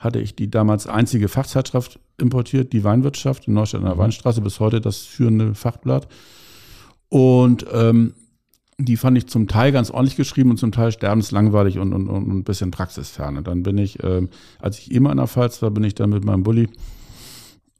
[0.00, 4.00] hatte ich die damals einzige Fachzeitschrift importiert, die Weinwirtschaft in Neustadt an der mhm.
[4.00, 6.08] Weinstraße, bis heute das führende Fachblatt.
[7.10, 8.14] Und ähm,
[8.78, 12.28] die fand ich zum Teil ganz ordentlich geschrieben und zum Teil sterbenslangweilig und, und, und
[12.28, 13.36] ein bisschen praxisfern.
[13.36, 14.26] Und dann bin ich, äh,
[14.58, 16.68] als ich immer in der Pfalz war, bin ich dann mit meinem Bulli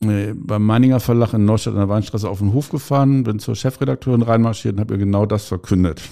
[0.02, 3.54] äh, beim Meininger Verlag in Neustadt an der Weinstraße auf den Hof gefahren, bin zur
[3.54, 6.02] Chefredakteurin reinmarschiert und habe ihr genau das verkündet.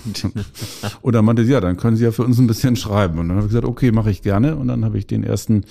[1.02, 3.18] und dann meinte sie, ja, dann können Sie ja für uns ein bisschen schreiben.
[3.18, 4.56] Und dann habe ich gesagt, okay, mache ich gerne.
[4.56, 5.64] Und dann habe ich den ersten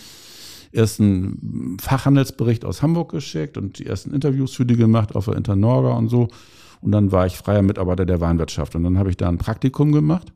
[0.71, 5.91] ersten Fachhandelsbericht aus Hamburg geschickt und die ersten Interviews für die gemacht auf der Internorga
[5.93, 6.27] und so.
[6.81, 8.75] Und dann war ich freier Mitarbeiter der Weinwirtschaft.
[8.75, 10.31] Und dann habe ich da ein Praktikum gemacht,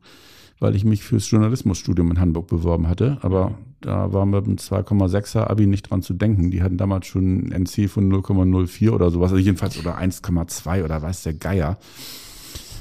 [0.58, 3.18] weil ich mich fürs Journalismusstudium in Hamburg beworben hatte.
[3.22, 6.50] Aber da war mit einem 2,6er Abi nicht dran zu denken.
[6.50, 11.02] Die hatten damals schon ein NC von 0,04 oder sowas, also jedenfalls oder 1,2 oder
[11.02, 11.78] weiß der Geier.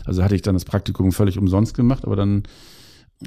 [0.05, 2.43] Also hatte ich dann das Praktikum völlig umsonst gemacht, aber dann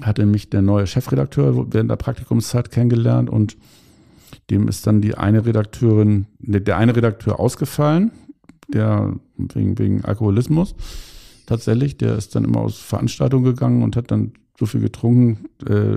[0.02, 3.56] hatte mich der neue Chefredakteur während der Praktikumszeit kennengelernt und
[4.50, 8.10] dem ist dann die eine Redakteurin, der eine Redakteur ausgefallen
[8.68, 10.74] der wegen, wegen Alkoholismus
[11.46, 15.96] tatsächlich, der ist dann immer aus Veranstaltungen gegangen und hat dann so viel getrunken, äh,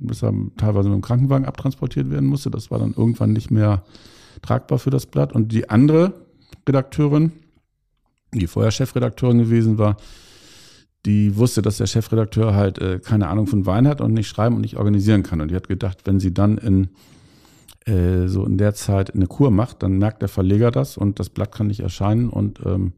[0.00, 2.50] dass er teilweise mit dem Krankenwagen abtransportiert werden musste.
[2.50, 3.84] Das war dann irgendwann nicht mehr
[4.42, 5.32] tragbar für das Blatt.
[5.32, 6.14] Und die andere
[6.66, 7.32] Redakteurin,
[8.32, 9.98] die vorher Chefredakteurin gewesen war,
[11.04, 14.56] die wusste, dass der Chefredakteur halt äh, keine Ahnung von Wein hat und nicht schreiben
[14.56, 15.40] und nicht organisieren kann.
[15.40, 16.88] Und die hat gedacht, wenn sie dann in
[17.86, 21.28] äh, so in der Zeit eine Kur macht, dann merkt der Verleger das und das
[21.28, 22.92] Blatt kann nicht erscheinen und ähm,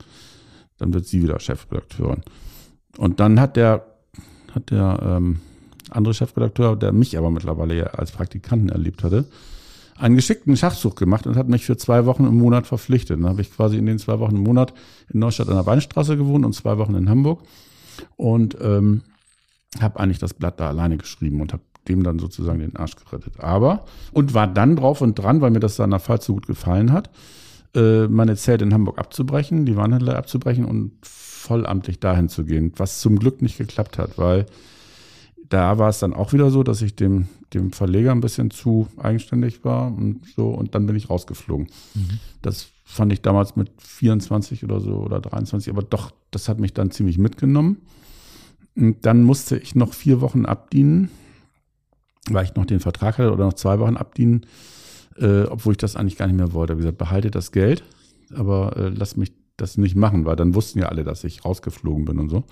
[0.78, 2.22] dann wird sie wieder Chefredakteurin.
[2.96, 3.86] Und dann hat der,
[4.54, 5.40] hat der ähm,
[5.90, 9.26] andere Chefredakteur, der mich aber mittlerweile ja als Praktikanten erlebt hatte,
[9.96, 13.18] einen geschickten Schachzug gemacht und hat mich für zwei Wochen im Monat verpflichtet.
[13.18, 14.72] Dann habe ich quasi in den zwei Wochen im Monat
[15.12, 17.42] in Neustadt an der Weinstraße gewohnt und zwei Wochen in Hamburg
[18.16, 19.02] und ähm,
[19.78, 23.40] habe eigentlich das Blatt da alleine geschrieben und habe dem dann sozusagen den Arsch gerettet.
[23.40, 26.92] Aber, und war dann drauf und dran, weil mir das seiner Fall so gut gefallen
[26.92, 27.10] hat,
[27.74, 33.00] äh, meine Zelt in Hamburg abzubrechen, die Warenhändler abzubrechen und vollamtlich dahin zu gehen, was
[33.00, 34.46] zum Glück nicht geklappt hat, weil
[35.48, 38.86] da war es dann auch wieder so, dass ich dem, dem Verleger ein bisschen zu
[38.96, 41.66] eigenständig war und so und dann bin ich rausgeflogen.
[41.94, 42.20] Mhm.
[42.40, 46.72] Das fand ich damals mit 24 oder so oder 23, aber doch, das hat mich
[46.72, 47.78] dann ziemlich mitgenommen.
[48.76, 51.10] Und dann musste ich noch vier Wochen abdienen
[52.28, 54.46] weil ich noch den Vertrag hatte oder noch zwei Wochen abdienen,
[55.16, 56.72] äh, obwohl ich das eigentlich gar nicht mehr wollte.
[56.72, 57.84] Ich habe gesagt, behalte das Geld,
[58.34, 62.04] aber äh, lass mich das nicht machen, weil dann wussten ja alle, dass ich rausgeflogen
[62.04, 62.44] bin und so.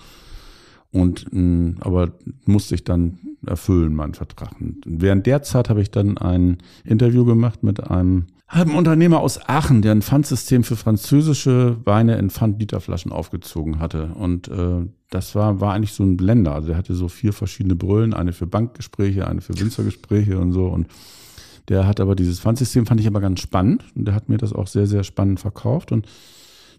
[0.91, 2.11] Und mh, aber
[2.45, 4.59] musste ich dann erfüllen, meinen Vertrag.
[4.59, 9.39] Und während der Zeit habe ich dann ein Interview gemacht mit einem halben Unternehmer aus
[9.47, 14.07] Aachen, der ein Pfandsystem für französische Weine in Pfandliterflaschen aufgezogen hatte.
[14.15, 16.55] Und äh, das war, war eigentlich so ein Blender.
[16.55, 20.65] Also er hatte so vier verschiedene Brüllen, eine für Bankgespräche, eine für Winzergespräche und so.
[20.65, 20.87] Und
[21.69, 23.85] der hat aber dieses Pfandsystem, fand ich aber ganz spannend.
[23.95, 25.91] Und der hat mir das auch sehr, sehr spannend verkauft.
[25.91, 26.07] Und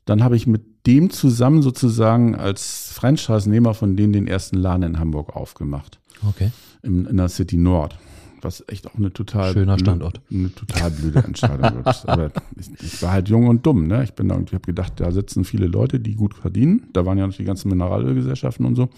[0.07, 4.99] dann habe ich mit dem zusammen sozusagen als Franchise-Nehmer von denen den ersten Laden in
[4.99, 6.01] Hamburg aufgemacht.
[6.29, 6.51] Okay.
[6.83, 7.97] In, in der City Nord.
[8.43, 10.21] Was echt auch eine total schöner Standort.
[10.31, 12.05] Eine total blöde Entscheidung wird.
[12.09, 14.03] Aber ich, ich, war halt jung und dumm, ne?
[14.05, 16.89] Ich bin da irgendwie, habe gedacht, da sitzen viele Leute, die gut verdienen.
[16.93, 18.89] Da waren ja noch die ganzen Mineralölgesellschaften und so.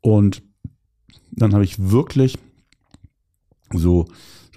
[0.00, 0.42] Und
[1.30, 2.38] dann habe ich wirklich
[3.72, 4.06] so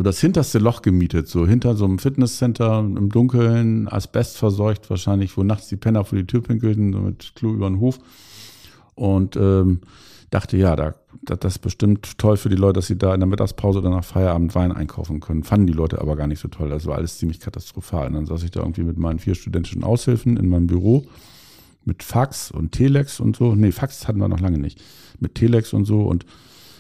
[0.01, 5.37] so das hinterste Loch gemietet, so hinter so einem Fitnesscenter im Dunkeln, Asbest verseucht wahrscheinlich,
[5.37, 7.99] wo nachts die Penner vor die Tür pinkelten, so mit Klo über den Hof.
[8.95, 9.81] Und ähm,
[10.31, 13.27] dachte, ja, da, das ist bestimmt toll für die Leute, dass sie da in der
[13.27, 15.43] Mittagspause oder nach Feierabend Wein einkaufen können.
[15.43, 16.69] Fanden die Leute aber gar nicht so toll.
[16.69, 18.07] Das war alles ziemlich katastrophal.
[18.07, 21.05] Und dann saß ich da irgendwie mit meinen vier studentischen Aushilfen in meinem Büro
[21.83, 23.55] mit Fax und Telex und so.
[23.55, 24.81] Nee, Fax hatten wir noch lange nicht.
[25.19, 26.25] Mit Telex und so und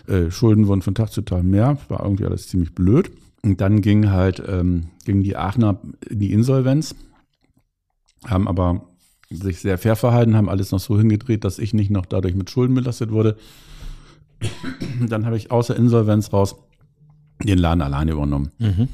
[0.07, 3.11] äh, Schulden wurden von Tag zu Tag mehr, war irgendwie alles ziemlich blöd.
[3.43, 6.95] Und dann ging halt, ähm, ging die Aachener in die Insolvenz,
[8.25, 8.87] haben aber
[9.31, 12.49] sich sehr fair verhalten, haben alles noch so hingedreht, dass ich nicht noch dadurch mit
[12.49, 13.37] Schulden belastet wurde.
[15.07, 16.55] Dann habe ich außer Insolvenz raus
[17.43, 18.51] den Laden alleine übernommen.
[18.59, 18.87] Mhm.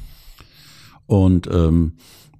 [1.06, 1.94] Und ähm,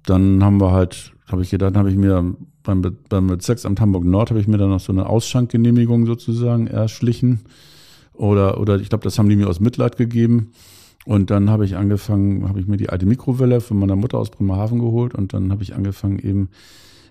[0.04, 4.30] dann haben wir halt, habe ich gedacht, habe ich mir beim, beim Bezirksamt Hamburg Nord
[4.30, 7.40] habe ich mir dann noch so eine Ausschankgenehmigung sozusagen erschlichen
[8.12, 10.52] oder, oder ich glaube, das haben die mir aus Mitleid gegeben.
[11.06, 14.30] Und dann habe ich angefangen, habe ich mir die alte Mikrowelle von meiner Mutter aus
[14.30, 16.50] Bremerhaven geholt und dann habe ich angefangen eben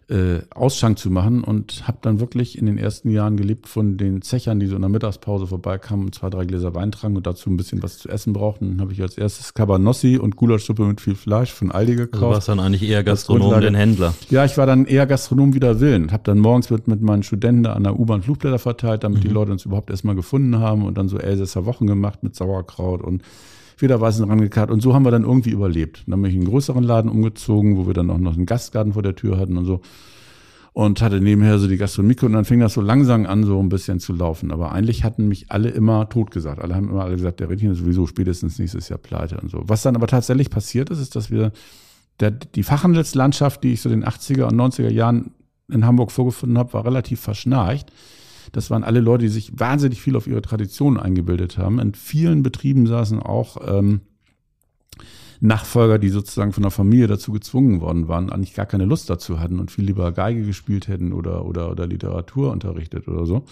[0.10, 4.22] äh, Ausschank zu machen und habe dann wirklich in den ersten Jahren gelebt von den
[4.22, 7.50] Zechern, die so in der Mittagspause vorbeikamen und zwei, drei Gläser Wein tranken und dazu
[7.50, 8.70] ein bisschen was zu essen brauchten.
[8.70, 12.24] Dann habe ich als erstes Cabanossi und Gulaschsuppe mit viel Fleisch von Aldi gekauft.
[12.24, 14.14] Also warst dann eigentlich eher Gastronom, denn Händler.
[14.30, 16.12] Ja, ich war dann eher Gastronom wieder Willen.
[16.14, 19.28] Habe dann morgens mit, mit meinen Studenten an der U-Bahn Flugblätter verteilt, damit mhm.
[19.28, 23.02] die Leute uns überhaupt erstmal gefunden haben und dann so Elsässer Wochen gemacht mit Sauerkraut
[23.02, 23.24] und
[23.78, 26.04] Federweißen rangekarrt und so haben wir dann irgendwie überlebt.
[26.08, 28.94] Dann bin ich in einen größeren Laden umgezogen, wo wir dann auch noch einen Gastgarten
[28.94, 29.82] vor der Tür hatten und so.
[30.74, 33.70] Und hatte nebenher so die Gastronomie und dann fing das so langsam an, so ein
[33.70, 34.52] bisschen zu laufen.
[34.52, 36.62] Aber eigentlich hatten mich alle immer tot gesagt.
[36.62, 39.64] Alle haben immer alle gesagt, der Rittchen ist sowieso spätestens nächstes Jahr pleite und so.
[39.66, 41.52] Was dann aber tatsächlich passiert ist, ist, dass wir
[42.20, 45.32] der, die Fachhandelslandschaft, die ich so in den 80er und 90er Jahren
[45.72, 47.92] in Hamburg vorgefunden habe, war relativ verschnarcht.
[48.52, 51.80] Das waren alle Leute, die sich wahnsinnig viel auf ihre Traditionen eingebildet haben.
[51.80, 54.02] In vielen Betrieben saßen auch ähm,
[55.40, 59.40] Nachfolger, die sozusagen von der Familie dazu gezwungen worden waren, eigentlich gar keine Lust dazu
[59.40, 63.46] hatten und viel lieber Geige gespielt hätten oder, oder, oder Literatur unterrichtet oder so.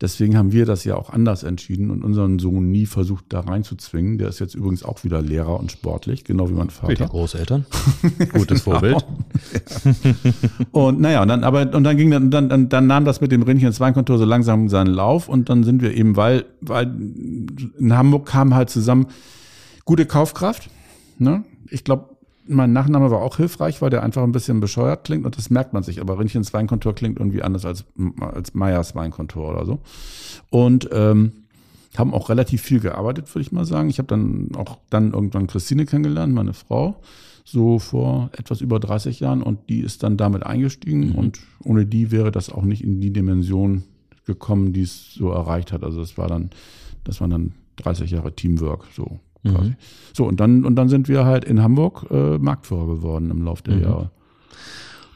[0.00, 4.16] Deswegen haben wir das ja auch anders entschieden und unseren Sohn nie versucht, da reinzuzwingen.
[4.16, 6.90] Der ist jetzt übrigens auch wieder Lehrer und sportlich, genau wie mein Vater.
[6.90, 7.66] Wie die Großeltern.
[8.32, 8.94] Gutes Vorbild.
[8.94, 10.12] ja.
[10.72, 13.42] Und naja, und dann, aber, und dann ging dann, dann, dann, nahm das mit dem
[13.42, 16.86] Rinnchen Weinkontor so langsam seinen Lauf und dann sind wir eben, weil, weil
[17.78, 19.06] in Hamburg kam halt zusammen
[19.84, 20.70] gute Kaufkraft.
[21.18, 21.44] Ne?
[21.68, 25.36] Ich glaube, mein Nachname war auch hilfreich, weil der einfach ein bisschen bescheuert klingt und
[25.36, 26.00] das merkt man sich.
[26.00, 27.84] Aber Rinnchens Weinkontor klingt irgendwie anders als,
[28.20, 29.80] als Meyers Weinkontor oder so.
[30.50, 31.32] Und ähm,
[31.96, 33.90] haben auch relativ viel gearbeitet, würde ich mal sagen.
[33.90, 37.00] Ich habe dann auch dann irgendwann Christine kennengelernt, meine Frau,
[37.44, 41.14] so vor etwas über 30 Jahren und die ist dann damit eingestiegen mhm.
[41.16, 43.84] und ohne die wäre das auch nicht in die Dimension
[44.24, 45.82] gekommen, die es so erreicht hat.
[45.82, 46.50] Also das war dann,
[47.04, 49.76] das waren dann 30 Jahre Teamwork, so Mhm.
[50.12, 53.62] So, und dann, und dann sind wir halt in Hamburg äh, Marktführer geworden im Laufe
[53.62, 53.82] der mhm.
[53.82, 54.10] Jahre.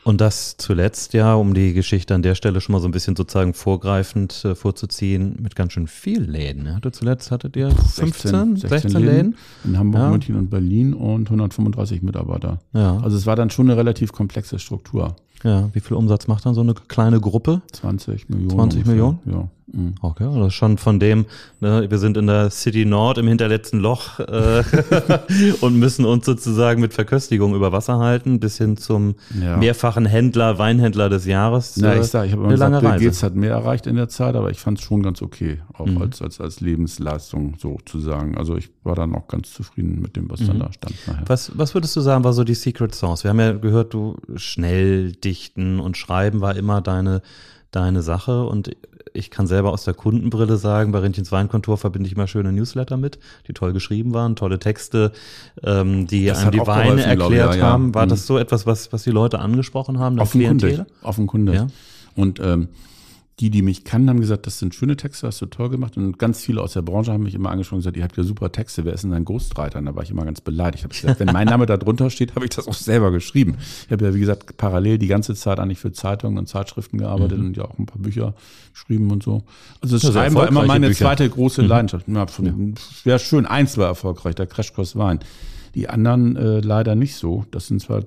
[0.05, 3.17] Und das zuletzt ja, um die Geschichte an der Stelle schon mal so ein bisschen
[3.17, 6.67] sozusagen vorgreifend äh, vorzuziehen, mit ganz schön vielen Läden.
[6.67, 6.79] Ja?
[6.93, 10.11] Zuletzt hattet ihr 15, 16, 16 Läden, Läden, In Hamburg, ja.
[10.11, 12.59] München und Berlin und 135 Mitarbeiter.
[12.75, 12.99] Ja.
[12.99, 15.17] Also es war dann schon eine relativ komplexe Struktur.
[15.43, 17.63] Ja, wie viel Umsatz macht dann so eine kleine Gruppe?
[17.73, 18.51] 20 Millionen.
[18.51, 18.95] 20 ungefähr.
[18.95, 19.19] Millionen?
[19.25, 19.49] Ja.
[19.67, 19.95] Mhm.
[20.03, 21.25] Okay, das ist schon von dem,
[21.61, 24.63] ne, wir sind in der City Nord im hinterletzten Loch äh,
[25.61, 29.57] und müssen uns sozusagen mit Verköstigung über Wasser halten, bis hin zum ja.
[29.57, 31.77] mehrfachen Händler, Weinhändler des Jahres.
[31.79, 34.35] Na, ich sag, ich habe immer gesagt, Bill Gates hat mehr erreicht in der Zeit,
[34.37, 36.03] aber ich fand es schon ganz okay, auch mhm.
[36.03, 38.37] als, als, als Lebensleistung sozusagen.
[38.37, 40.47] Also ich war dann auch ganz zufrieden mit dem, was mhm.
[40.49, 41.25] dann da stand nachher.
[41.27, 43.25] Was, was würdest du sagen, war so die Secret Sauce?
[43.25, 47.23] Wir haben ja gehört, du schnell dichten und schreiben war immer deine
[47.75, 48.71] deine Sache und
[49.15, 52.97] ich kann selber aus der Kundenbrille sagen, bei Rentchens Weinkontor verbinde ich immer schöne Newsletter
[52.97, 55.13] mit, die toll geschrieben waren, tolle Texte,
[55.63, 57.95] ähm, die das einem die Weine erklärt ja, haben.
[57.95, 58.11] War mhm.
[58.11, 60.19] das so etwas, was, was die Leute angesprochen haben?
[60.19, 60.81] Offenkundig.
[61.03, 61.55] Offenkundig.
[61.55, 61.67] Ja.
[62.17, 62.69] Und ähm,
[63.41, 65.97] die, die mich kannten, haben gesagt, das sind schöne Texte, hast du toll gemacht.
[65.97, 68.23] Und ganz viele aus der Branche haben mich immer angesprochen und gesagt, ihr habt ja
[68.23, 69.81] super Texte, wer ist denn dein Ghostwriter?
[69.81, 70.79] Und da war ich immer ganz beleidigt.
[70.79, 73.57] Ich habe gesagt, wenn mein Name da drunter steht, habe ich das auch selber geschrieben.
[73.87, 77.39] Ich habe ja, wie gesagt, parallel die ganze Zeit eigentlich für Zeitungen und Zeitschriften gearbeitet
[77.39, 77.47] mhm.
[77.47, 78.35] und ja auch ein paar Bücher
[78.73, 79.43] geschrieben und so.
[79.81, 81.07] Also das ja, Schreiben war immer meine Bücher.
[81.07, 81.69] zweite große mhm.
[81.69, 82.07] Leidenschaft.
[82.07, 82.27] Ja,
[83.03, 85.19] Wäre schön, eins war erfolgreich, der Crashkurs Wein.
[85.75, 87.45] Die anderen äh, leider nicht so.
[87.51, 88.05] Das sind zwar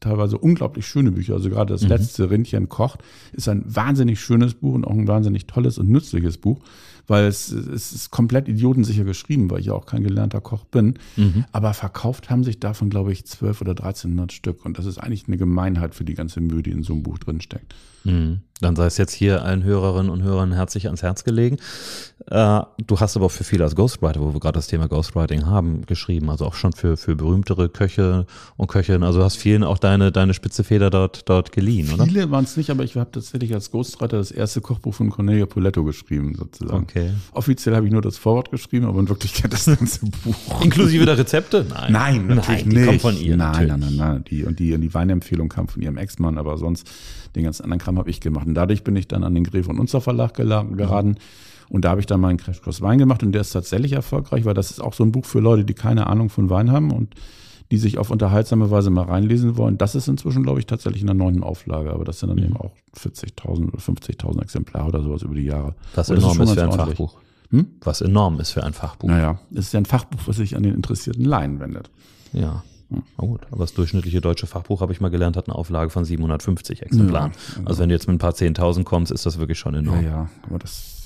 [0.00, 1.34] teilweise unglaublich schöne Bücher.
[1.34, 1.88] Also gerade das mhm.
[1.88, 3.00] letzte Rindchen kocht
[3.32, 6.60] ist ein wahnsinnig schönes Buch und auch ein wahnsinnig tolles und nützliches Buch,
[7.06, 10.94] weil es, es ist komplett idiotensicher geschrieben, weil ich ja auch kein gelernter Koch bin.
[11.16, 11.44] Mhm.
[11.52, 14.64] Aber verkauft haben sich davon, glaube ich, 12 oder 1300 Stück.
[14.64, 17.18] Und das ist eigentlich eine Gemeinheit für die ganze Mühe, die in so einem Buch
[17.18, 17.74] drin steckt.
[18.04, 18.40] Mhm.
[18.60, 21.58] Dann sei es jetzt hier allen Hörerinnen und Hörern herzlich ans Herz gelegen.
[22.26, 25.46] Äh, du hast aber auch für viele als Ghostwriter, wo wir gerade das Thema Ghostwriting
[25.46, 26.28] haben, geschrieben.
[26.28, 29.02] Also auch schon für, für berühmtere Köche und Köchinnen.
[29.02, 32.04] Also du hast vielen auch deine, deine spitze Feder dort, dort geliehen, oder?
[32.04, 35.46] Viele waren es nicht, aber ich habe tatsächlich als Ghostwriter das erste Kochbuch von Cornelia
[35.46, 36.82] Poletto geschrieben, sozusagen.
[36.82, 37.10] Okay.
[37.32, 40.62] Offiziell habe ich nur das Vorwort geschrieben, aber in Wirklichkeit das ganze Buch.
[40.62, 41.66] Inklusive der Rezepte?
[41.68, 41.92] Nein.
[41.92, 42.86] Nein, natürlich nein, die nicht.
[42.86, 43.36] kommt von ihr.
[43.36, 44.24] Nein, nein, nein, nein.
[44.30, 46.88] Die, und, die, die Weinempfehlung kam von ihrem Ex-Mann, aber sonst
[47.36, 48.46] den ganzen anderen Kram habe ich gemacht.
[48.46, 51.16] Und dadurch bin ich dann an den Gref und Unzer Verlag geraten.
[51.70, 54.54] Und da habe ich dann meinen Crashkurs Wein gemacht und der ist tatsächlich erfolgreich, weil
[54.54, 57.14] das ist auch so ein Buch für Leute, die keine Ahnung von Wein haben und
[57.70, 59.76] die sich auf unterhaltsame Weise mal reinlesen wollen.
[59.76, 62.44] Das ist inzwischen, glaube ich, tatsächlich in der neunten Auflage, aber das sind dann mhm.
[62.44, 65.74] eben auch 40.000 oder 50.000 Exemplare oder sowas über die Jahre.
[65.94, 66.98] Was enorm ist, ist für ein ordentlich.
[66.98, 67.20] Fachbuch.
[67.50, 67.66] Hm?
[67.82, 69.08] Was enorm ist für ein Fachbuch.
[69.08, 71.90] Naja, es ist ja ein Fachbuch, was sich an den interessierten Laien wendet.
[72.32, 72.62] Ja.
[72.90, 76.06] Na gut, aber das durchschnittliche deutsche Fachbuch, habe ich mal gelernt, hat eine Auflage von
[76.06, 77.32] 750 Exemplaren.
[77.32, 80.02] Ja, also wenn du jetzt mit ein paar 10.000 kommst, ist das wirklich schon enorm.
[80.02, 80.97] Ja, ja, aber das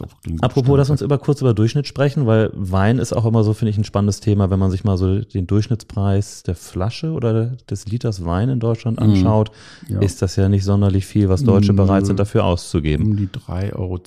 [0.00, 3.24] ist auch ein Apropos, lass uns über kurz über Durchschnitt sprechen, weil Wein ist auch
[3.26, 6.54] immer so, finde ich, ein spannendes Thema, wenn man sich mal so den Durchschnittspreis der
[6.54, 9.50] Flasche oder des Liters Wein in Deutschland anschaut,
[9.88, 9.94] Mhm.
[9.94, 10.00] Ja.
[10.00, 11.76] ist das ja nicht sonderlich viel, was Deutsche Nö.
[11.82, 13.06] bereit sind, dafür auszugeben.
[13.06, 14.00] um die 3,20 Euro,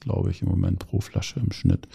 [0.00, 1.88] glaube ich, im Moment pro Flasche im Schnitt.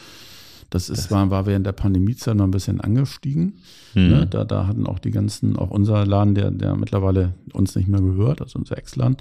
[0.69, 3.54] Das ist, war, war während der Pandemiezeit noch ein bisschen angestiegen.
[3.93, 4.10] Hm.
[4.10, 4.28] Ne?
[4.28, 8.02] Da, da hatten auch die ganzen, auch unser Laden, der, der mittlerweile uns nicht mehr
[8.02, 9.17] gehört, also unser Ex-Laden,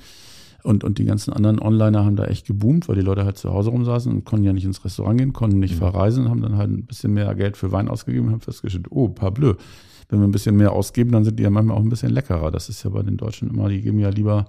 [0.62, 3.52] und, und die ganzen anderen Onliner haben da echt geboomt, weil die Leute halt zu
[3.52, 6.70] Hause rumsaßen und konnten ja nicht ins Restaurant gehen, konnten nicht verreisen, haben dann halt
[6.70, 9.54] ein bisschen mehr Geld für Wein ausgegeben und haben festgestellt, oh, parbleu.
[10.08, 12.50] Wenn wir ein bisschen mehr ausgeben, dann sind die ja manchmal auch ein bisschen leckerer.
[12.50, 14.46] Das ist ja bei den Deutschen immer, die geben ja lieber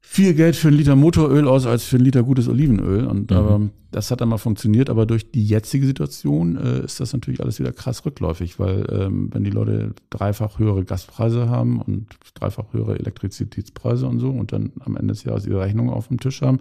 [0.00, 3.06] viel Geld für einen Liter Motoröl aus als für einen Liter gutes Olivenöl.
[3.06, 3.36] Und Mhm.
[3.36, 3.60] aber
[3.92, 7.58] das hat dann mal funktioniert, aber durch die jetzige Situation äh, ist das natürlich alles
[7.60, 12.98] wieder krass rückläufig, weil ähm, wenn die Leute dreifach höhere Gaspreise haben und dreifach höhere
[12.98, 16.58] Elektrizitätspreise und so und dann am Ende des Jahres ihre Rechnung auf dem Tisch haben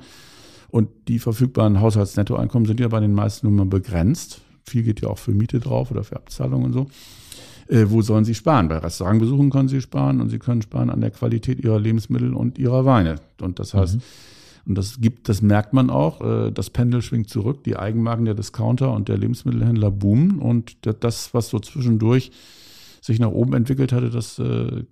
[0.69, 4.41] und die verfügbaren Haushaltsnettoeinkommen sind ja bei den meisten nun mal begrenzt.
[4.63, 6.87] Viel geht ja auch für Miete drauf oder für Abzahlungen und so.
[7.69, 8.67] Äh, wo sollen sie sparen?
[8.67, 12.57] Bei Restaurantbesuchen können sie sparen und sie können sparen an der Qualität ihrer Lebensmittel und
[12.57, 13.15] ihrer Weine.
[13.41, 13.99] Und das heißt,
[14.65, 18.33] und das gibt, das merkt man auch, äh, das Pendel schwingt zurück, die Eigenmarken der
[18.33, 22.31] Discounter und der Lebensmittelhändler boomen und da- das, was so zwischendurch
[23.01, 24.83] sich nach oben entwickelt hatte, das äh,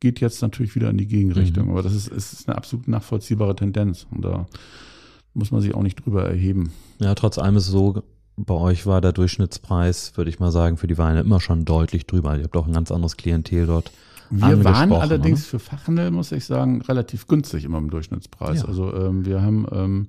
[0.00, 1.70] geht jetzt natürlich wieder in die Gegenrichtung.
[1.70, 4.46] Aber das ist, ist eine absolut nachvollziehbare Tendenz und da
[5.34, 6.72] muss man sich auch nicht drüber erheben.
[6.98, 8.02] Ja, trotz allem ist es so,
[8.36, 12.06] bei euch war der Durchschnittspreis, würde ich mal sagen, für die Weine immer schon deutlich
[12.06, 12.36] drüber.
[12.36, 13.90] Ihr habt auch ein ganz anderes Klientel dort.
[14.30, 15.48] Wir waren allerdings oder?
[15.50, 18.60] für Fachhandel, muss ich sagen, relativ günstig immer im Durchschnittspreis.
[18.62, 18.68] Ja.
[18.68, 20.06] Also ähm, wir haben ähm,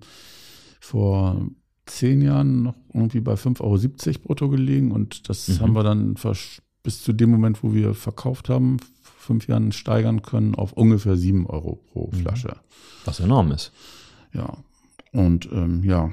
[0.79, 1.45] vor
[1.85, 5.59] zehn Jahren noch irgendwie bei 5,70 Euro brutto gelegen und das Mhm.
[5.59, 6.15] haben wir dann
[6.83, 11.17] bis zu dem Moment, wo wir verkauft haben, vor fünf Jahren steigern können auf ungefähr
[11.17, 12.17] 7 Euro pro Mhm.
[12.21, 12.55] Flasche.
[13.03, 13.73] Was enorm ist.
[14.33, 14.53] Ja.
[15.11, 16.11] Und ähm, ja,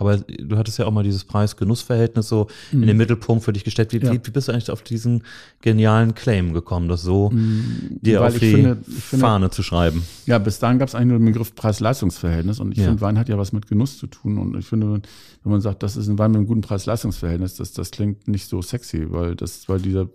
[0.00, 3.92] Aber du hattest ja auch mal dieses Preis-Genuss-Verhältnis so in den Mittelpunkt für dich gestellt.
[3.92, 4.04] Wie, Mhm.
[4.06, 4.12] Ja.
[4.14, 5.22] wie, bist du eigentlich auf diesen
[5.60, 10.02] genialen Claim gekommen, das so dir weil auf die finde- finde- Fahne zu schreiben?
[10.26, 12.84] Ja, bis dahin gab es eigentlich nur den Begriff Preis-Leistungs-Verhältnis und ich Ja.
[12.86, 15.02] finde, Wein hat ja was mit Genuss zu tun und ich finde,
[15.44, 18.46] wenn man sagt, das ist ein Wein mit einem guten Preis-Leistungs-Verhältnis, das, das klingt nicht
[18.48, 20.08] so sexy, weil das, weil dieser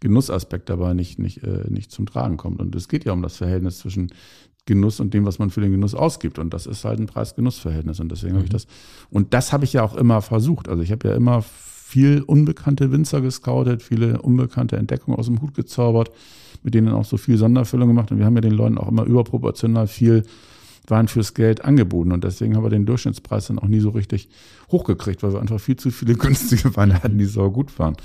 [0.00, 3.36] Genussaspekt dabei nicht, nicht, äh, nicht zum Tragen kommt und es geht ja um das
[3.36, 4.10] Verhältnis zwischen
[4.66, 7.98] Genuss und dem, was man für den Genuss ausgibt und das ist halt ein Preis-Genuss-Verhältnis
[8.00, 8.66] und deswegen habe ich das
[9.10, 11.42] und das habe ich ja auch immer versucht, also ich habe ja immer
[11.92, 16.10] viel unbekannte Winzer gescoutet, viele unbekannte Entdeckungen aus dem Hut gezaubert,
[16.62, 18.10] mit denen auch so viel Sonderfüllung gemacht.
[18.10, 20.22] Und wir haben ja den Leuten auch immer überproportional viel
[20.88, 22.12] Wein fürs Geld angeboten.
[22.12, 24.30] Und deswegen haben wir den Durchschnittspreis dann auch nie so richtig
[24.70, 27.96] hochgekriegt, weil wir einfach viel zu viele günstige Weine hatten, die so gut waren.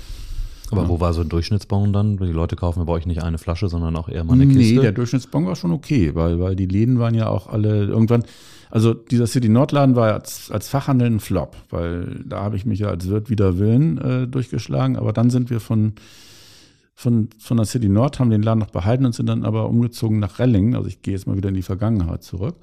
[0.70, 2.16] Aber wo war so ein Durchschnittsbon dann?
[2.18, 4.80] Die Leute kaufen bei euch nicht eine Flasche, sondern auch eher mal eine nee, Kiste.
[4.80, 8.24] der Durchschnittsbon war schon okay, weil, weil die Läden waren ja auch alle irgendwann,
[8.70, 12.80] also dieser City Nordladen war als, als Fachhandel ein Flop, weil da habe ich mich
[12.80, 15.94] ja als Wirt wider Willen äh, durchgeschlagen, aber dann sind wir von,
[16.94, 20.18] von, von der City Nord, haben den Laden noch behalten und sind dann aber umgezogen
[20.18, 22.56] nach Relling, also ich gehe jetzt mal wieder in die Vergangenheit zurück.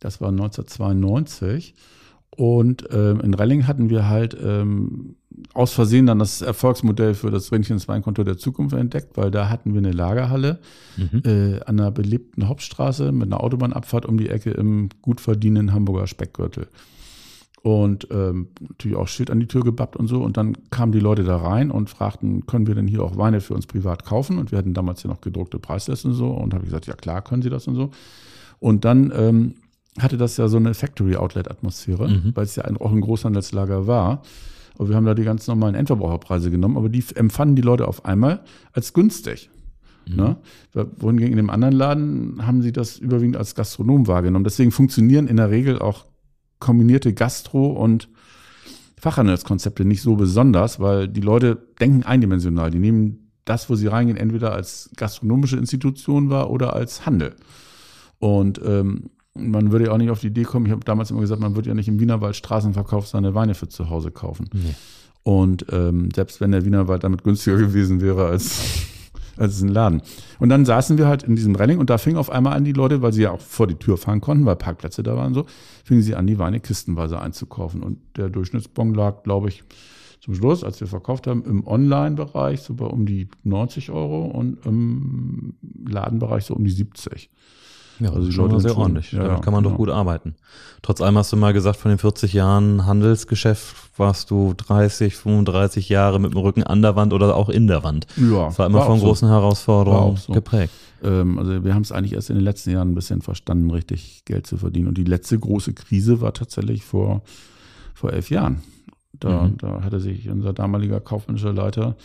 [0.00, 1.74] Das war 1992
[2.36, 5.16] und ähm, in Relling hatten wir halt ähm,
[5.54, 9.72] aus Versehen dann das Erfolgsmodell für das Rindchens Weinkonto der Zukunft entdeckt, weil da hatten
[9.74, 10.58] wir eine Lagerhalle
[10.96, 11.22] Mhm.
[11.24, 16.06] äh, an einer belebten Hauptstraße mit einer Autobahnabfahrt um die Ecke im gut verdienenden Hamburger
[16.06, 16.68] Speckgürtel.
[17.62, 20.22] Und ähm, natürlich auch Schild an die Tür gebappt und so.
[20.22, 23.40] Und dann kamen die Leute da rein und fragten, können wir denn hier auch Weine
[23.40, 24.38] für uns privat kaufen?
[24.38, 26.28] Und wir hatten damals ja noch gedruckte Preislisten und so.
[26.30, 27.90] Und habe ich gesagt, ja klar, können Sie das und so.
[28.60, 29.54] Und dann ähm,
[29.98, 32.32] hatte das ja so eine Factory-Outlet-Atmosphäre, Mhm.
[32.34, 34.22] weil es ja ein, auch ein Großhandelslager war.
[34.78, 38.04] Und wir haben da die ganz normalen Endverbraucherpreise genommen, aber die empfanden die Leute auf
[38.04, 38.40] einmal
[38.72, 39.50] als günstig.
[40.06, 40.36] Ne?
[40.72, 44.44] Wohingegen in dem anderen Laden haben sie das überwiegend als Gastronom wahrgenommen.
[44.44, 46.06] Deswegen funktionieren in der Regel auch
[46.60, 48.08] kombinierte Gastro- und
[48.96, 52.70] Fachhandelskonzepte nicht so besonders, weil die Leute denken eindimensional.
[52.70, 57.36] Die nehmen das, wo sie reingehen, entweder als gastronomische Institution wahr oder als Handel.
[58.18, 61.20] Und ähm, man würde ja auch nicht auf die Idee kommen, ich habe damals immer
[61.20, 64.48] gesagt, man würde ja nicht im Wienerwald Straßenverkauf seine Weine für zu Hause kaufen.
[64.52, 64.74] Nee.
[65.22, 68.62] Und ähm, selbst wenn der Wienerwald damit günstiger gewesen wäre als,
[69.36, 70.02] als ein Laden.
[70.38, 72.72] Und dann saßen wir halt in diesem Renning und da fing auf einmal an, die
[72.72, 75.34] Leute, weil sie ja auch vor die Tür fahren konnten, weil Parkplätze da waren und
[75.34, 75.46] so,
[75.84, 77.82] fingen sie an, die Weine kistenweise einzukaufen.
[77.82, 79.64] Und der Durchschnittsbon lag, glaube ich,
[80.20, 84.64] zum Schluss, als wir verkauft haben, im Online-Bereich so bei um die 90 Euro und
[84.66, 85.54] im
[85.86, 87.30] Ladenbereich so um die 70.
[88.00, 89.12] Ja, Also die Leute sehr schon- ordentlich.
[89.12, 90.34] ja, Damit kann man doch gut arbeiten.
[90.82, 95.88] Trotz allem hast du mal gesagt, von den 40 Jahren Handelsgeschäft warst du 30, 35
[95.88, 98.06] Jahre mit dem Rücken an der Wand oder auch in der Wand.
[98.16, 99.06] Ja, Das war immer auch von so.
[99.06, 100.32] großen War Herausforderungen so.
[100.32, 100.72] geprägt.
[101.02, 104.22] Ähm, also wir haben es eigentlich erst in den letzten Jahren ein bisschen verstanden, richtig
[104.24, 104.88] Geld zu verdienen.
[104.88, 107.22] Und die letzte große Krise war tatsächlich vor,
[107.94, 108.62] vor elf Jahren.
[109.18, 109.58] Da, Mhm.
[109.58, 111.96] da hatte sich unser damaliger kaufmännischer Leiter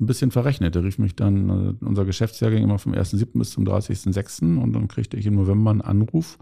[0.00, 0.74] ein bisschen verrechnet.
[0.74, 1.48] Der rief mich dann,
[1.80, 3.38] äh, unser Geschäftsjahr ging immer vom 1.7.
[3.38, 4.58] bis zum 30.6.
[4.58, 6.38] und dann kriegte ich im November einen Anruf.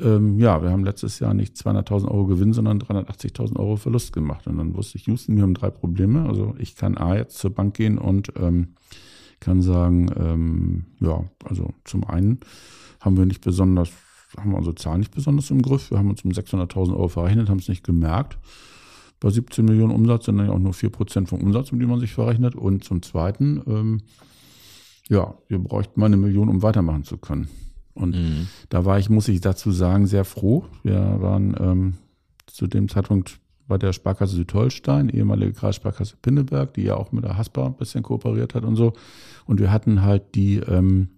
[0.00, 4.46] Ähm, ja, wir haben letztes Jahr nicht 200.000 Euro Gewinn, sondern 380.000 Euro Verlust gemacht.
[4.46, 6.26] Und dann wusste ich, Houston, wir haben drei Probleme.
[6.28, 8.74] Also ich kann A jetzt zur Bank gehen und ähm,
[9.40, 12.40] kann sagen, ähm, ja, also zum einen
[13.00, 13.90] haben wir nicht besonders,
[14.36, 15.90] haben wir unsere Zahlen nicht besonders im Griff.
[15.90, 18.38] Wir haben uns um 600.000 Euro verrechnet, haben es nicht gemerkt.
[19.22, 22.00] Bei 17 Millionen Umsatz sind dann ja auch nur 4% vom Umsatz, um die man
[22.00, 22.56] sich verrechnet.
[22.56, 24.00] Und zum Zweiten, ähm,
[25.08, 27.48] ja, wir bräuchten mal eine Million, um weitermachen zu können.
[27.94, 28.48] Und Mhm.
[28.68, 30.64] da war ich, muss ich dazu sagen, sehr froh.
[30.82, 31.94] Wir waren ähm,
[32.46, 37.36] zu dem Zeitpunkt bei der Sparkasse Südholstein, ehemalige Kreissparkasse Pinneberg, die ja auch mit der
[37.38, 38.92] Haspa ein bisschen kooperiert hat und so.
[39.46, 41.10] Und wir hatten halt die ähm,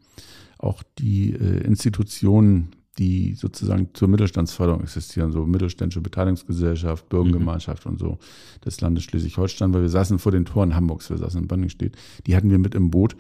[0.59, 8.19] auch die äh, Institutionen, die sozusagen zur Mittelstandsförderung existieren, so Mittelständische Beteiligungsgesellschaft, Bürgergemeinschaft und so
[8.65, 12.37] des Landes Schleswig-Holstein, weil wir saßen vor den Toren Hamburgs, wir saßen in Banningstedt, die
[12.37, 13.17] hatten wir mit im Boot.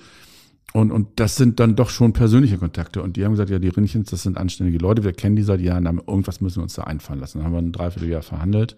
[0.72, 3.02] Und, und das sind dann doch schon persönliche Kontakte.
[3.02, 5.60] Und die haben gesagt, ja, die Rinchens, das sind anständige Leute, wir kennen die seit
[5.60, 7.38] Jahren, aber irgendwas müssen wir uns da einfallen lassen.
[7.38, 8.76] Dann haben wir ein Dreivierteljahr verhandelt.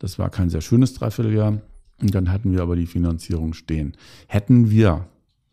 [0.00, 1.60] Das war kein sehr schönes Dreivierteljahr.
[2.00, 3.96] Und dann hatten wir aber die Finanzierung stehen.
[4.26, 5.06] Hätten wir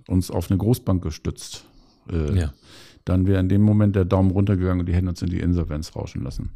[0.08, 1.66] uns auf eine Großbank gestützt,
[2.10, 2.54] äh, Ja.
[3.10, 5.96] Dann wäre in dem Moment der Daumen runtergegangen und die hätten uns in die Insolvenz
[5.96, 6.50] rauschen lassen.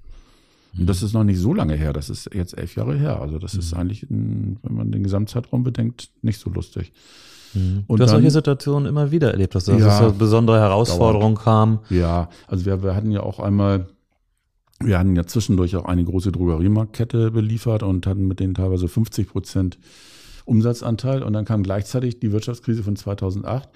[0.78, 3.22] Und das ist noch nicht so lange her, das ist jetzt elf Jahre her.
[3.22, 6.94] Also das ist eigentlich, ein, wenn man den Gesamtzeitraum bedenkt, nicht so lustig.
[7.54, 7.84] Mhm.
[7.88, 9.88] Und du hast dann- solche Situationen immer wieder erlebt, dass, dass Ja.
[9.94, 11.80] es so besondere Herausforderungen kam.
[11.90, 13.88] Ja, also wir, wir hatten ja auch einmal,
[14.80, 19.28] wir hatten ja zwischendurch auch eine große Drogeriemarktkette beliefert und hatten mit denen teilweise 50
[19.28, 19.78] Prozent
[20.46, 21.22] Umsatzanteil.
[21.22, 23.70] Und dann kam gleichzeitig die Wirtschaftskrise von 2008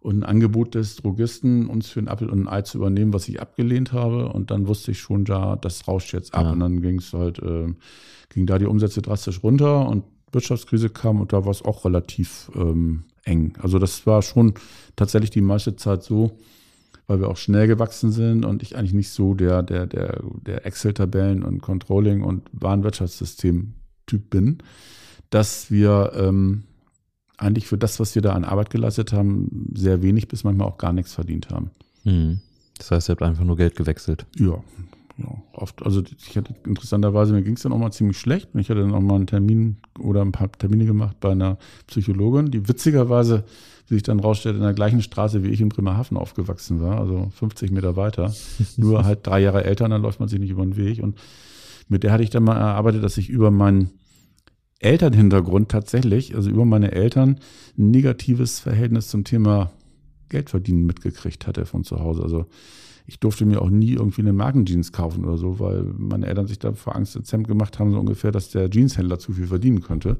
[0.00, 3.28] und ein Angebot des Drogisten, uns für ein Apfel und ein Ei zu übernehmen, was
[3.28, 4.28] ich abgelehnt habe.
[4.28, 6.44] Und dann wusste ich schon, da das rauscht jetzt ab.
[6.44, 6.52] Ja.
[6.52, 7.74] Und dann ging es halt, äh,
[8.28, 12.50] ging da die Umsätze drastisch runter und Wirtschaftskrise kam und da war es auch relativ
[12.54, 13.54] ähm, eng.
[13.60, 14.54] Also das war schon
[14.96, 16.38] tatsächlich die meiste Zeit so,
[17.06, 20.66] weil wir auch schnell gewachsen sind und ich eigentlich nicht so der, der, der, der
[20.66, 24.58] Excel-Tabellen und Controlling und Warenwirtschaftssystem-Typ bin,
[25.30, 26.64] dass wir ähm,
[27.38, 30.78] eigentlich für das, was wir da an Arbeit geleistet haben, sehr wenig bis manchmal auch
[30.78, 31.70] gar nichts verdient haben.
[32.04, 32.40] Mhm.
[32.76, 34.26] Das heißt, ihr habt einfach nur Geld gewechselt.
[34.38, 34.62] Ja,
[35.18, 35.82] ja oft.
[35.84, 38.48] Also ich hatte interessanterweise, mir ging es dann auch mal ziemlich schlecht.
[38.52, 41.58] Und ich hatte dann auch mal einen Termin oder ein paar Termine gemacht bei einer
[41.86, 43.44] Psychologin, die witzigerweise,
[43.88, 47.30] wie sich dann rausstellt, in der gleichen Straße wie ich in Bremerhaven aufgewachsen war, also
[47.36, 48.32] 50 Meter weiter.
[48.76, 51.02] Nur halt drei Jahre älter, dann läuft man sich nicht über den Weg.
[51.02, 51.18] Und
[51.88, 53.90] mit der hatte ich dann mal erarbeitet, dass ich über meinen
[54.80, 57.38] Elternhintergrund tatsächlich, also über meine Eltern,
[57.76, 59.72] ein negatives Verhältnis zum Thema
[60.28, 62.22] Geldverdienen mitgekriegt hatte von zu Hause.
[62.22, 62.46] Also
[63.06, 66.58] ich durfte mir auch nie irgendwie eine Markenjeans kaufen oder so, weil meine Eltern sich
[66.58, 69.80] da vor Angst ins Hemd gemacht haben, so ungefähr, dass der Jeanshändler zu viel verdienen
[69.80, 70.18] könnte.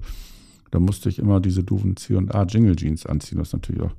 [0.71, 3.95] Da musste ich immer diese doofen C&A Jingle Jeans anziehen, was natürlich auch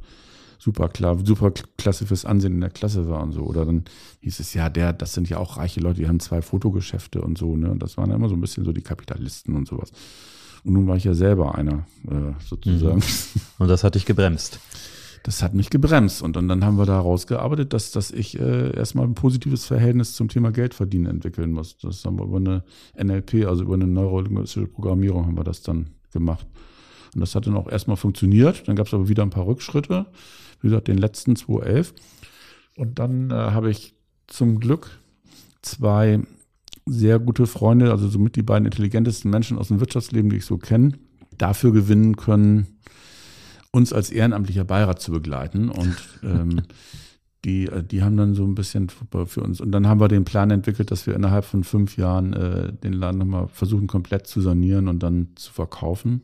[0.58, 3.42] super klar, super klasse fürs Ansehen in der Klasse war und so.
[3.44, 3.86] Oder dann
[4.22, 7.38] hieß es ja, der, das sind ja auch reiche Leute, die haben zwei Fotogeschäfte und
[7.38, 7.72] so, ne?
[7.72, 9.92] Und das waren ja immer so ein bisschen so die Kapitalisten und sowas.
[10.64, 13.02] Und nun war ich ja selber einer, äh, sozusagen.
[13.60, 14.60] Und das hat dich gebremst.
[15.24, 16.22] Das hat mich gebremst.
[16.22, 20.14] Und dann, dann haben wir da rausgearbeitet, dass, dass ich äh, erstmal ein positives Verhältnis
[20.14, 21.78] zum Thema Geldverdienen entwickeln muss.
[21.78, 22.64] Das haben wir über eine
[22.98, 26.48] NLP, also über eine neurolinguistische Programmierung haben wir das dann gemacht.
[27.14, 28.68] Und das hat dann auch erstmal funktioniert.
[28.68, 30.06] Dann gab es aber wieder ein paar Rückschritte.
[30.62, 31.94] Wie gesagt, den letzten 2011.
[32.78, 33.94] Und dann äh, habe ich
[34.28, 35.00] zum Glück
[35.62, 36.22] zwei
[36.90, 40.58] sehr gute Freunde, also somit die beiden intelligentesten Menschen aus dem Wirtschaftsleben, die ich so
[40.58, 40.94] kenne,
[41.38, 42.80] dafür gewinnen können,
[43.72, 45.70] uns als ehrenamtlicher Beirat zu begleiten.
[45.70, 46.62] Und ähm,
[47.46, 49.62] die, äh, die haben dann so ein bisschen für für uns.
[49.62, 52.94] Und dann haben wir den Plan entwickelt, dass wir innerhalb von fünf Jahren äh, den
[52.94, 56.24] Laden nochmal versuchen, komplett zu sanieren und dann zu verkaufen.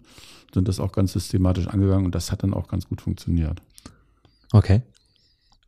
[0.54, 3.62] Sind das auch ganz systematisch angegangen und das hat dann auch ganz gut funktioniert.
[4.52, 4.82] Okay.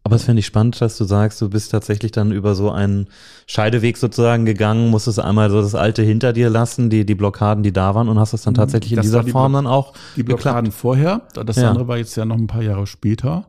[0.08, 3.08] Aber es finde ich spannend, dass du sagst, du bist tatsächlich dann über so einen
[3.46, 7.74] Scheideweg sozusagen gegangen, musstest einmal so das Alte hinter dir lassen, die, die Blockaden, die
[7.74, 9.02] da waren und hast es dann tatsächlich in Mhm.
[9.02, 11.70] Das dieser war die Form dann auch Die Blockaden vorher, das Ja.
[11.70, 13.46] andere war jetzt ja noch ein paar Jahre später.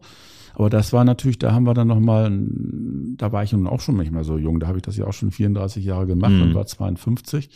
[0.55, 2.33] Aber das war natürlich, da haben wir dann nochmal,
[3.17, 5.07] da war ich nun auch schon nicht mehr so jung, da habe ich das ja
[5.07, 6.43] auch schon 34 Jahre gemacht Mhm.
[6.43, 7.49] und war 52.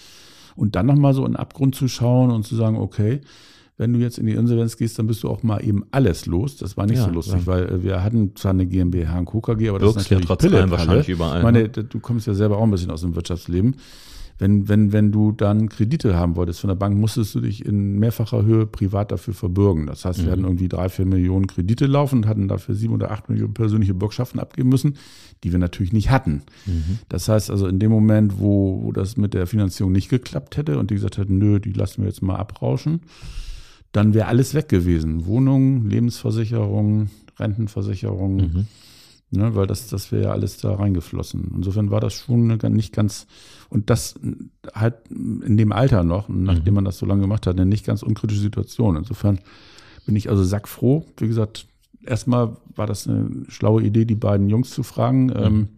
[0.55, 3.21] Und dann nochmal so in den Abgrund zu schauen und zu sagen, okay,
[3.79, 6.57] wenn du jetzt in die Insolvenz gehst, dann bist du auch mal eben alles los.
[6.57, 7.47] Das war nicht Ja, so lustig, ja.
[7.47, 9.41] weil äh, wir hatten zwar eine GmbH und Co.
[9.41, 10.71] KG, aber das Wirkst ist ja natürlich trotzdem Pillepalle.
[10.73, 11.69] wahrscheinlich überall, Ich meine, ne?
[11.69, 13.77] du kommst ja selber auch ein bisschen aus dem Wirtschaftsleben.
[14.39, 17.99] Wenn, wenn, wenn du dann Kredite haben wolltest von der Bank, musstest du dich in
[18.01, 19.87] mehrfacher Höhe privat dafür verbürgen.
[19.87, 20.31] Das heißt, wir Mhm.
[20.33, 23.95] hatten irgendwie drei, vier Millionen Kredite laufen und hatten dafür sieben oder acht Millionen persönliche
[23.95, 24.97] Bürgschaften abgeben müssen,
[25.45, 26.43] die wir natürlich nicht hatten.
[26.67, 26.99] Mhm.
[27.09, 30.79] Das heißt also, in dem Moment, wo, wo das mit der Finanzierung nicht geklappt hätte
[30.79, 33.01] und die gesagt hätten, nö, die lassen wir jetzt mal abrauschen,
[33.93, 35.27] dann wäre alles weg gewesen.
[35.27, 38.67] Wohnungen, Lebensversicherung, Rentenversicherung, Mhm.
[39.31, 41.53] ne, weil das, das wäre ja alles da reingeflossen.
[41.57, 43.27] Insofern war das schon eine, nicht ganz,
[43.69, 44.15] und das
[44.75, 46.77] halt in dem Alter noch, nachdem Mhm.
[46.77, 48.97] man das so lange gemacht hat, eine nicht ganz unkritische Situation.
[48.97, 49.39] Insofern
[50.07, 51.05] bin ich also sackfroh.
[51.19, 51.67] Wie gesagt,
[52.05, 55.27] erstmal war das eine schlaue Idee, die beiden Jungs zu fragen.
[55.27, 55.33] Mhm.
[55.37, 55.69] Ähm,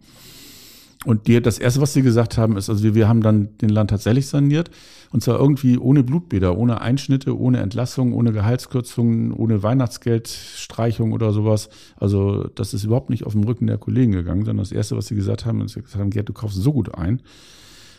[1.05, 3.69] und die, das Erste, was sie gesagt haben, ist, also wir, wir haben dann den
[3.69, 4.71] Land tatsächlich saniert.
[5.11, 11.69] Und zwar irgendwie ohne Blutbäder, ohne Einschnitte, ohne Entlassungen, ohne Gehaltskürzungen, ohne Weihnachtsgeldstreichung oder sowas.
[11.95, 15.07] Also das ist überhaupt nicht auf dem Rücken der Kollegen gegangen, sondern das Erste, was
[15.07, 17.21] sie gesagt haben, ist, gesagt haben, Gerd, du kaufst so gut ein.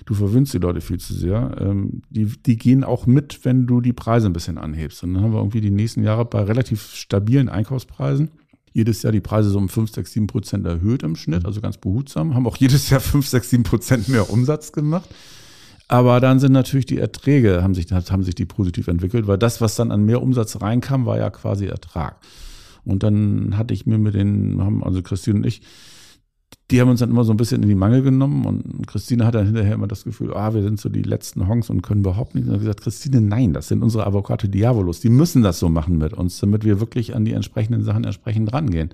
[0.04, 1.56] Du verwöhnst die Leute viel zu sehr.
[1.60, 5.02] Ähm, die, die gehen auch mit, wenn du die Preise ein bisschen anhebst.
[5.02, 8.30] Und dann haben wir irgendwie die nächsten Jahre bei relativ stabilen Einkaufspreisen
[8.76, 11.78] jedes Jahr die Preise so um 5, 6, 7 Prozent erhöht im Schnitt, also ganz
[11.78, 15.08] behutsam, haben auch jedes Jahr 5, 6, 7 Prozent mehr Umsatz gemacht.
[15.88, 19.62] Aber dann sind natürlich die Erträge, haben sich, haben sich die positiv entwickelt, weil das,
[19.62, 22.16] was dann an mehr Umsatz reinkam, war ja quasi Ertrag.
[22.84, 25.62] Und dann hatte ich mir mit den, haben also Christine und ich,
[26.70, 29.36] die haben uns dann immer so ein bisschen in die Mangel genommen und Christine hat
[29.36, 32.34] dann hinterher immer das Gefühl, ah, wir sind so die letzten Honks und können überhaupt
[32.34, 32.48] nicht.
[32.48, 35.00] Und ich gesagt, Christine, nein, das sind unsere Avocado Diavolos.
[35.00, 38.52] Die müssen das so machen mit uns, damit wir wirklich an die entsprechenden Sachen entsprechend
[38.52, 38.90] rangehen.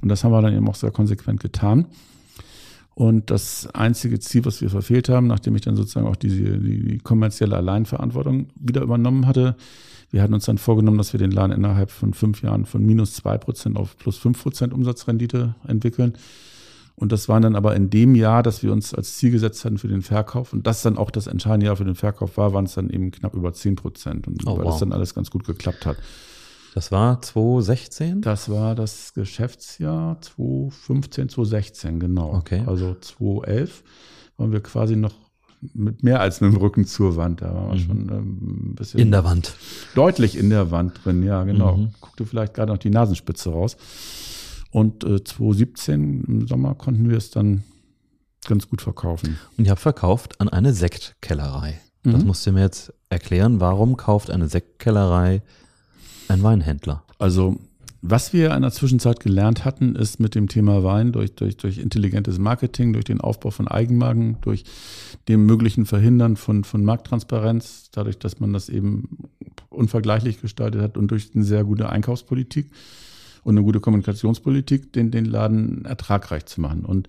[0.00, 1.86] Und das haben wir dann eben auch sehr konsequent getan.
[2.94, 6.84] Und das einzige Ziel, was wir verfehlt haben, nachdem ich dann sozusagen auch diese, die,
[6.84, 9.56] die kommerzielle Alleinverantwortung wieder übernommen hatte,
[10.10, 13.14] wir hatten uns dann vorgenommen, dass wir den Laden innerhalb von fünf Jahren von minus
[13.14, 16.12] zwei Prozent auf plus fünf Prozent Umsatzrendite entwickeln.
[16.94, 19.78] Und das waren dann aber in dem Jahr, dass wir uns als Ziel gesetzt hatten
[19.78, 22.66] für den Verkauf und das dann auch das entscheidende Jahr für den Verkauf war, waren
[22.66, 24.28] es dann eben knapp über 10 Prozent.
[24.28, 24.72] Und Oh, weil wow.
[24.72, 25.96] das dann alles ganz gut geklappt hat.
[26.74, 28.22] Das war 2016?
[28.22, 32.32] Das war das Geschäftsjahr 2015, 2016, genau.
[32.34, 32.62] Okay.
[32.66, 33.82] Also 2011
[34.36, 35.12] waren wir quasi noch
[35.74, 37.40] mit mehr als einem Rücken zur Wand.
[37.42, 39.54] Da waren wir schon ähm, ein bisschen In der Wand.
[39.94, 41.76] deutlich in der Wand drin, ja, genau.
[41.76, 41.90] Mhm.
[42.00, 43.76] Guckte vielleicht gerade noch die Nasenspitze raus.
[44.72, 47.62] Und äh, 2017 im Sommer konnten wir es dann
[48.46, 49.38] ganz gut verkaufen.
[49.56, 51.78] Und ihr habt verkauft an eine Sektkellerei.
[52.02, 52.26] Das Mhm.
[52.26, 53.60] musst du mir jetzt erklären.
[53.60, 55.42] Warum kauft eine Sektkellerei
[56.28, 57.04] ein Weinhändler?
[57.18, 57.56] Also,
[58.00, 61.78] was wir in der Zwischenzeit gelernt hatten, ist mit dem Thema Wein durch, durch, durch
[61.78, 64.64] intelligentes Marketing, durch den Aufbau von Eigenmarken, durch
[65.28, 69.28] dem möglichen Verhindern von, von Markttransparenz, dadurch, dass man das eben
[69.68, 72.72] unvergleichlich gestaltet hat und durch eine sehr gute Einkaufspolitik
[73.42, 76.84] und eine gute Kommunikationspolitik, den, den Laden ertragreich zu machen.
[76.84, 77.08] Und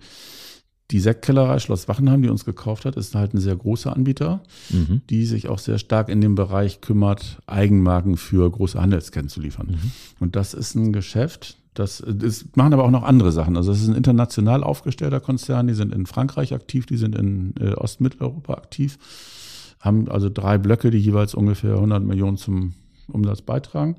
[0.90, 5.00] die Sektkellerei Schloss Wachenheim, die uns gekauft hat, ist halt ein sehr großer Anbieter Mhm.
[5.08, 9.68] die sich auch sehr stark in dem Bereich kümmert, Eigenmarken für große Handelsketten zu liefern.
[9.68, 9.90] Mhm.
[10.20, 13.56] Und das ist ein Geschäft, das, das machen aber auch noch andere Sachen.
[13.56, 17.54] Also es ist ein international aufgestellter Konzern, die sind in Frankreich aktiv, die sind in
[17.58, 18.98] äh, Ostmitteleuropa aktiv,
[19.80, 22.74] haben also drei Blöcke, die jeweils ungefähr 100 Millionen zum
[23.08, 23.96] Umsatz beitragen.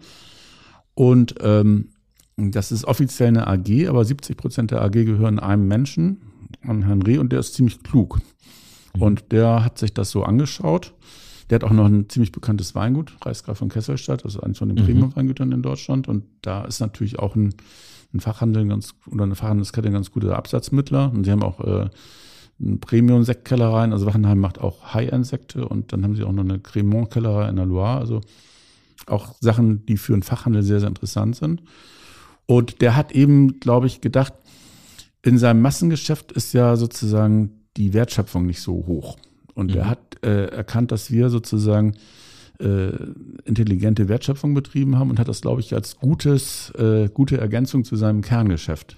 [0.94, 1.90] Und ähm,
[2.38, 6.22] das ist offiziell eine AG, aber 70 Prozent der AG gehören einem Menschen,
[6.62, 8.20] an Herrn Reh, und der ist ziemlich klug.
[8.98, 10.94] Und der hat sich das so angeschaut.
[11.50, 14.70] Der hat auch noch ein ziemlich bekanntes Weingut, Reichsgraf von Kesselstadt, das ist eines von
[14.70, 14.86] den Mhm.
[14.86, 16.08] Premium-Weingütern in Deutschland.
[16.08, 17.54] Und da ist natürlich auch ein,
[18.14, 21.12] ein Fachhandel ganz, oder eine Fachhandelskette ein ganz guter Absatzmittler.
[21.14, 21.90] Und sie haben auch äh,
[22.60, 23.94] eine Premium-Sektkellereien.
[23.94, 27.66] Also Wachenheim macht auch High-End-Sekte und dann haben sie auch noch eine Cremant-Kellerei in der
[27.66, 28.00] Loire.
[28.00, 28.22] Also
[29.08, 31.62] auch Sachen, die für einen Fachhandel sehr, sehr interessant sind.
[32.46, 34.34] Und der hat eben, glaube ich, gedacht,
[35.24, 39.18] in seinem Massengeschäft ist ja sozusagen die Wertschöpfung nicht so hoch.
[39.54, 39.78] Und Mhm.
[39.78, 41.94] er hat äh, erkannt, dass wir sozusagen
[42.60, 42.92] äh,
[43.44, 47.96] intelligente Wertschöpfung betrieben haben und hat das, glaube ich, als gutes, äh, gute Ergänzung zu
[47.98, 48.96] seinem Kerngeschäft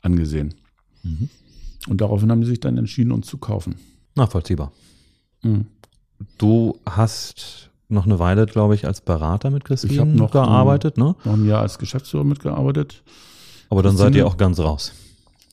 [0.00, 0.54] angesehen.
[1.02, 1.28] Mhm.
[1.88, 3.74] Und daraufhin haben sie sich dann entschieden, uns zu kaufen.
[4.14, 4.72] Nachvollziehbar.
[5.42, 5.66] Mhm.
[6.38, 10.96] Du hast noch eine Weile, glaube ich, als Berater mit Christine Ich hab noch, gearbeitet,
[10.96, 11.14] ne?
[11.24, 13.02] Noch ein Jahr als Geschäftsführer mitgearbeitet.
[13.70, 14.92] Aber dann seid Christine- ihr auch ganz raus.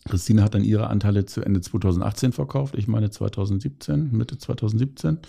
[0.10, 5.20] Christine hat dann ihre Anteile zu Ende 2018 verkauft, ich meine 2017, Mitte 2017.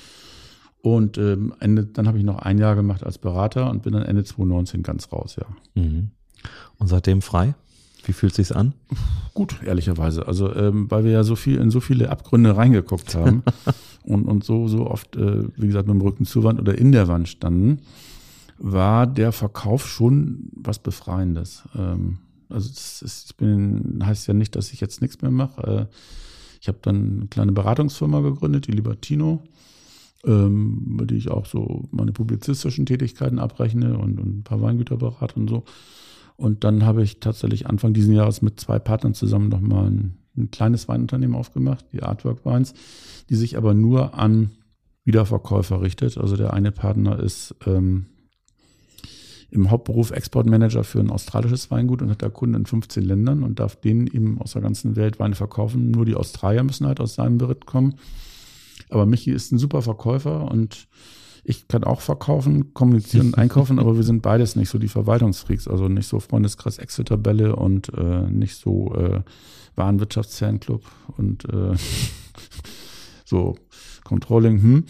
[0.80, 4.02] Und ähm, Ende, dann habe ich noch ein Jahr gemacht als Berater und bin dann
[4.02, 5.46] Ende 2019 ganz raus, ja.
[5.80, 6.10] Mhm.
[6.78, 7.54] Und seitdem frei?
[8.04, 8.72] Wie fühlt sich's an?
[9.32, 10.26] Gut, ehrlicherweise.
[10.26, 13.44] Also, ähm, weil wir ja so viel in so viele Abgründe reingeguckt haben
[14.04, 16.92] und, und so, so oft, äh, wie gesagt, mit dem Rücken zur Wand oder in
[16.92, 17.80] der Wand standen,
[18.58, 21.64] war der Verkauf schon was Befreiendes.
[21.76, 25.88] Ähm, also das ist, bin, heißt ja nicht, dass ich jetzt nichts mehr mache.
[25.90, 25.94] Äh,
[26.60, 29.42] ich habe dann eine kleine Beratungsfirma gegründet, die Libertino,
[30.24, 34.96] ähm, bei der ich auch so meine publizistischen Tätigkeiten abrechne und, und ein paar Weingüter
[34.96, 35.64] berate und so.
[36.36, 40.50] Und dann habe ich tatsächlich Anfang dieses Jahres mit zwei Partnern zusammen nochmal ein, ein
[40.50, 42.74] kleines Weinunternehmen aufgemacht, die Artwork Wines,
[43.28, 44.50] die sich aber nur an
[45.04, 46.18] Wiederverkäufer richtet.
[46.18, 48.06] Also der eine Partner ist ähm,
[49.50, 53.60] im Hauptberuf Exportmanager für ein australisches Weingut und hat da Kunden in 15 Ländern und
[53.60, 55.90] darf denen eben aus der ganzen Welt Weine verkaufen.
[55.90, 57.96] Nur die Australier müssen halt aus seinem Beritt kommen.
[58.88, 60.88] Aber Michi ist ein super Verkäufer und
[61.44, 65.66] ich kann auch verkaufen, kommunizieren und einkaufen, aber wir sind beides nicht so die Verwaltungsfreaks,
[65.66, 69.22] also nicht so Freundeskreis Excel-Tabelle und äh, nicht so äh,
[69.76, 70.84] Warenwirtschaftsfernclub
[71.16, 71.74] und äh,
[73.24, 73.56] so
[74.04, 74.62] Controlling.
[74.62, 74.84] Hm.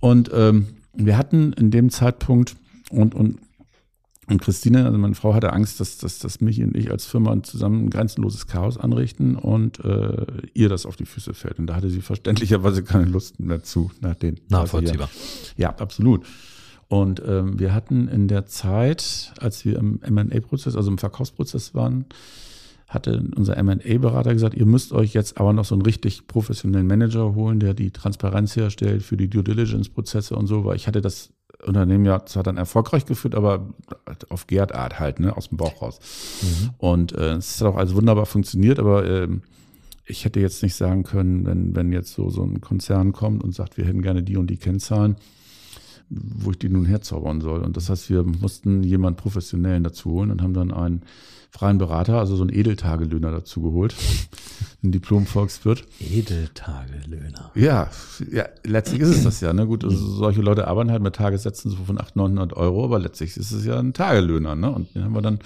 [0.00, 2.56] Und ähm, wir hatten in dem Zeitpunkt
[2.90, 3.38] und, und
[4.28, 7.40] und Christine, also meine Frau, hatte Angst, dass, dass, dass mich und ich als Firma
[7.44, 11.60] zusammen ein grenzenloses Chaos anrichten und äh, ihr das auf die Füße fällt.
[11.60, 14.40] Und da hatte sie verständlicherweise keine Lust mehr zu nach den.
[14.48, 15.08] Nachvollziehbar.
[15.56, 16.26] Ja, absolut.
[16.88, 22.06] Und ähm, wir hatten in der Zeit, als wir im M&A-Prozess, also im Verkaufsprozess waren,
[22.88, 27.34] hatte unser M&A-Berater gesagt, ihr müsst euch jetzt aber noch so einen richtig professionellen Manager
[27.34, 31.30] holen, der die Transparenz herstellt für die Due Diligence-Prozesse und so, weil ich hatte das
[31.64, 33.74] Unternehmen ja zwar dann erfolgreich geführt, aber
[34.28, 35.98] auf Gerd-Art halt, ne, aus dem Bauch raus.
[36.42, 36.70] Mhm.
[36.78, 39.28] Und äh, es hat auch alles wunderbar funktioniert, aber äh,
[40.04, 43.54] ich hätte jetzt nicht sagen können, wenn, wenn jetzt so, so ein Konzern kommt und
[43.54, 45.16] sagt, wir hätten gerne die und die Kennzahlen,
[46.08, 47.62] wo ich die nun herzaubern soll.
[47.62, 51.02] Und das heißt, wir mussten jemanden Professionellen dazu holen und haben dann einen
[51.50, 53.94] freien Berater, also so einen Edeltagelöhner dazu geholt,
[54.82, 55.84] ein Diplom-Volkswirt.
[56.00, 57.50] Edeltagelöhner.
[57.54, 57.90] Ja,
[58.30, 59.52] ja, letztlich ist es das ja.
[59.52, 59.66] Ne?
[59.66, 63.36] Gut, also solche Leute arbeiten halt mit Tagessätzen so von 800, 900 Euro, aber letztlich
[63.36, 64.54] ist es ja ein Tagelöhner.
[64.54, 64.70] Ne?
[64.70, 65.38] Und den haben wir dann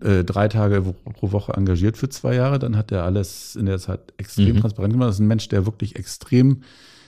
[0.00, 2.58] äh, drei Tage pro Woche engagiert für zwei Jahre.
[2.58, 4.60] Dann hat er alles in der Zeit extrem mhm.
[4.60, 5.08] transparent gemacht.
[5.08, 6.62] Das ist ein Mensch, der wirklich extrem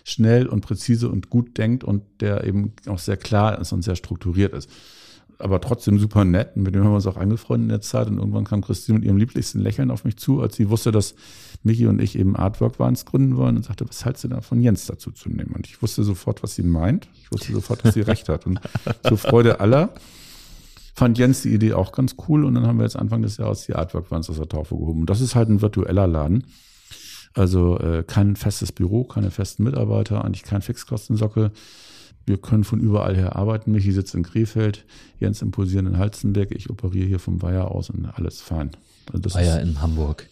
[0.04, 3.96] schnell und präzise und gut denkt und der eben auch sehr klar ist und sehr
[3.96, 4.70] strukturiert ist
[5.38, 6.56] aber trotzdem super nett.
[6.56, 8.08] Und mit dem haben wir uns auch angefreundet in der Zeit.
[8.08, 11.14] Und irgendwann kam Christine mit ihrem lieblichsten Lächeln auf mich zu, als sie wusste, dass
[11.62, 14.60] Michi und ich eben Artwork Wines gründen wollen und sagte, was hältst du da von
[14.60, 15.52] Jens dazu zu nehmen?
[15.54, 17.08] Und ich wusste sofort, was sie meint.
[17.22, 18.46] Ich wusste sofort, dass sie recht hat.
[18.46, 18.60] Und
[19.06, 19.90] zur Freude aller
[20.94, 22.44] fand Jens die Idee auch ganz cool.
[22.44, 25.00] Und dann haben wir jetzt Anfang des Jahres die Artwork Wines aus der Taufe gehoben.
[25.00, 26.44] Und das ist halt ein virtueller Laden.
[27.34, 31.52] Also äh, kein festes Büro, keine festen Mitarbeiter, eigentlich kein Fixkostensockel
[32.28, 33.72] wir können von überall her arbeiten.
[33.72, 34.84] Michi sitzt in Krefeld,
[35.18, 36.52] Jens im pulsierenden Halstenberg.
[36.52, 38.70] Ich operiere hier vom Weiher aus und alles fein.
[39.12, 40.28] Also Weiher in Hamburg.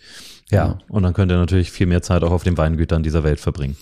[0.50, 3.24] Ja, ja, und dann könnt ihr natürlich viel mehr Zeit auch auf den Weingütern dieser
[3.24, 3.76] Welt verbringen.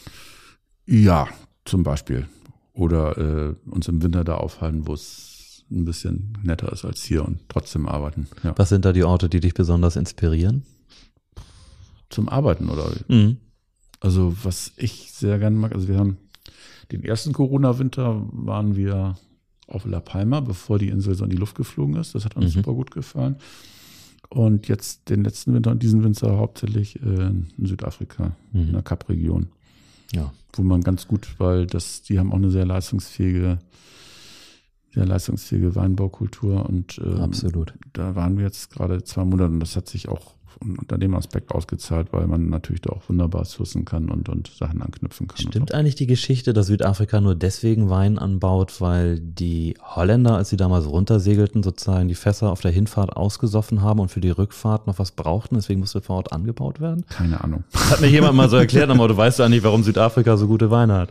[0.86, 1.28] Ja,
[1.64, 2.26] zum Beispiel.
[2.72, 7.24] Oder äh, uns im Winter da aufhalten, wo es ein bisschen netter ist als hier
[7.24, 8.28] und trotzdem arbeiten.
[8.42, 8.54] Ja.
[8.56, 10.64] Was sind da die Orte, die dich besonders inspirieren?
[12.10, 12.90] Zum Arbeiten, oder?
[13.08, 13.38] Mhm.
[14.00, 16.18] Also, was ich sehr gerne mag, also wir haben
[16.92, 19.16] den ersten Corona-Winter waren wir
[19.66, 22.14] auf La Palma, bevor die Insel so in die Luft geflogen ist.
[22.14, 22.60] Das hat uns mhm.
[22.60, 23.36] super gut gefallen.
[24.28, 28.60] Und jetzt den letzten Winter und diesen Winter hauptsächlich in Südafrika, mhm.
[28.60, 29.48] in der Kap-Region.
[30.12, 30.32] Ja.
[30.52, 33.58] Wo man ganz gut, weil das, die haben auch eine sehr leistungsfähige,
[34.92, 37.74] sehr leistungsfähige Weinbaukultur und ähm, Absolut.
[37.92, 41.52] da waren wir jetzt gerade zwei Monate und das hat sich auch unter dem Aspekt
[41.52, 45.38] ausgezahlt, weil man natürlich da auch wunderbar sourcen kann und, und Sachen anknüpfen kann.
[45.38, 50.57] Stimmt eigentlich die Geschichte, dass Südafrika nur deswegen Wein anbaut, weil die Holländer, als sie
[50.57, 54.98] damals runtersegelten, sozusagen die Fässer auf der Hinfahrt ausgesoffen haben und für die Rückfahrt noch
[54.98, 57.05] was brauchten, deswegen musste vor Ort angebaut werden?
[57.09, 57.64] Keine Ahnung.
[57.72, 60.46] Das hat mir jemand mal so erklärt, aber du weißt ja nicht, warum Südafrika so
[60.46, 61.11] gute Weine hat.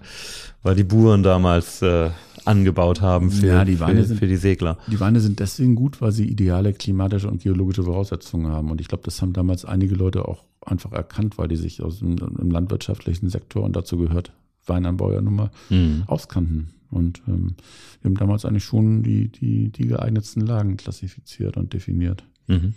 [0.62, 2.10] Weil die Buren damals äh,
[2.46, 4.78] angebaut haben für, ja, die Weine für, sind, für die Segler.
[4.88, 8.72] Die Weine sind deswegen gut, weil sie ideale klimatische und geologische Voraussetzungen haben.
[8.72, 12.00] Und ich glaube, das haben damals einige Leute auch einfach erkannt, weil die sich aus
[12.00, 14.32] dem, im landwirtschaftlichen Sektor und dazu gehört
[14.66, 16.04] Weinanbau ja nun mal mhm.
[16.08, 16.74] auskannten.
[16.90, 17.56] Und ähm,
[18.02, 22.24] wir haben damals eigentlich schon die, die, die geeignetsten Lagen klassifiziert und definiert.
[22.48, 22.74] Mhm.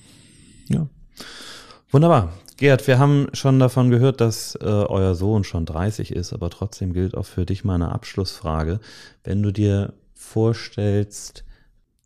[0.69, 0.89] Ja.
[1.91, 2.33] Wunderbar.
[2.57, 6.95] Gerd, wir haben schon davon gehört, dass äh, euer Sohn schon 30 ist, aber trotzdem
[6.95, 8.81] gilt auch für dich meine Abschlussfrage.
[9.25, 11.45] Wenn du dir vorstellst,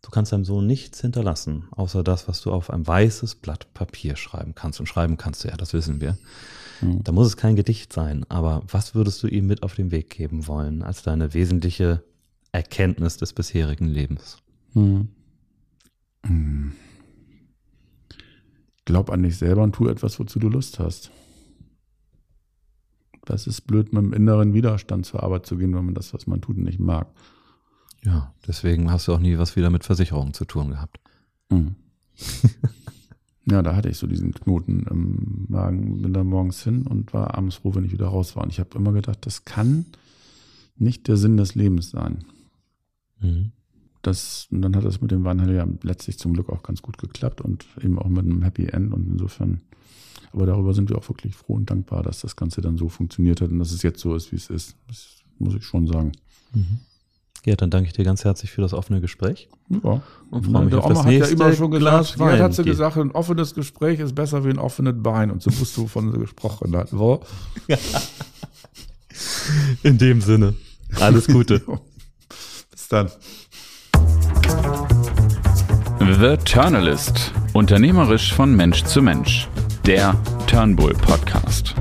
[0.01, 4.17] du kannst deinem Sohn nichts hinterlassen, außer das, was du auf ein weißes Blatt Papier
[4.17, 4.81] schreiben kannst.
[4.81, 6.17] Und schreiben kannst du ja, das wissen wir.
[6.81, 7.01] Mhm.
[7.03, 10.09] Da muss es kein Gedicht sein, aber was würdest du ihm mit auf den Weg
[10.09, 12.03] geben wollen, als deine wesentliche
[12.51, 14.37] Erkenntnis des bisherigen Lebens?
[14.73, 15.07] Mhm.
[16.23, 16.73] Mhm.
[18.85, 21.11] Glaub an dich selber und tu etwas, wozu du Lust hast.
[23.25, 26.25] Das ist blöd, mit dem inneren Widerstand zur Arbeit zu gehen, wenn man das, was
[26.25, 27.07] man tut, nicht mag.
[28.03, 30.99] Ja, deswegen hast du auch nie was wieder mit Versicherungen zu tun gehabt.
[31.49, 31.75] Mhm.
[33.45, 37.35] ja, da hatte ich so diesen Knoten im Magen, bin da morgens hin und war
[37.35, 38.43] abends froh, wenn ich wieder raus war.
[38.43, 39.85] Und ich habe immer gedacht, das kann
[40.77, 42.25] nicht der Sinn des Lebens sein.
[43.19, 43.51] Mhm.
[44.01, 46.97] Das, und dann hat das mit dem Weinhandel ja letztlich zum Glück auch ganz gut
[46.97, 48.93] geklappt und eben auch mit einem Happy End.
[48.93, 49.61] Und insofern,
[50.31, 53.41] aber darüber sind wir auch wirklich froh und dankbar, dass das Ganze dann so funktioniert
[53.41, 54.75] hat und dass es jetzt so ist, wie es ist.
[54.87, 56.13] Das muss ich schon sagen.
[56.53, 56.79] Mhm.
[57.43, 59.49] Ja, dann danke ich dir ganz herzlich für das offene Gespräch.
[59.83, 60.03] Ja.
[60.29, 62.39] Und freue mich auf das Oma hat ja immer schon gesagt, Wein.
[62.39, 65.31] hat sie gesagt, ein offenes Gespräch ist besser wie ein offenes Bein.
[65.31, 66.95] Und so wusst du, sie gesprochen hat.
[66.95, 67.23] Wo?
[69.83, 70.53] In dem Sinne.
[70.99, 71.59] Alles Gute.
[72.71, 73.09] Bis dann.
[76.09, 77.31] The Turnalist.
[77.53, 79.47] Unternehmerisch von Mensch zu Mensch.
[79.85, 80.15] Der
[80.47, 81.75] Turnbull Podcast.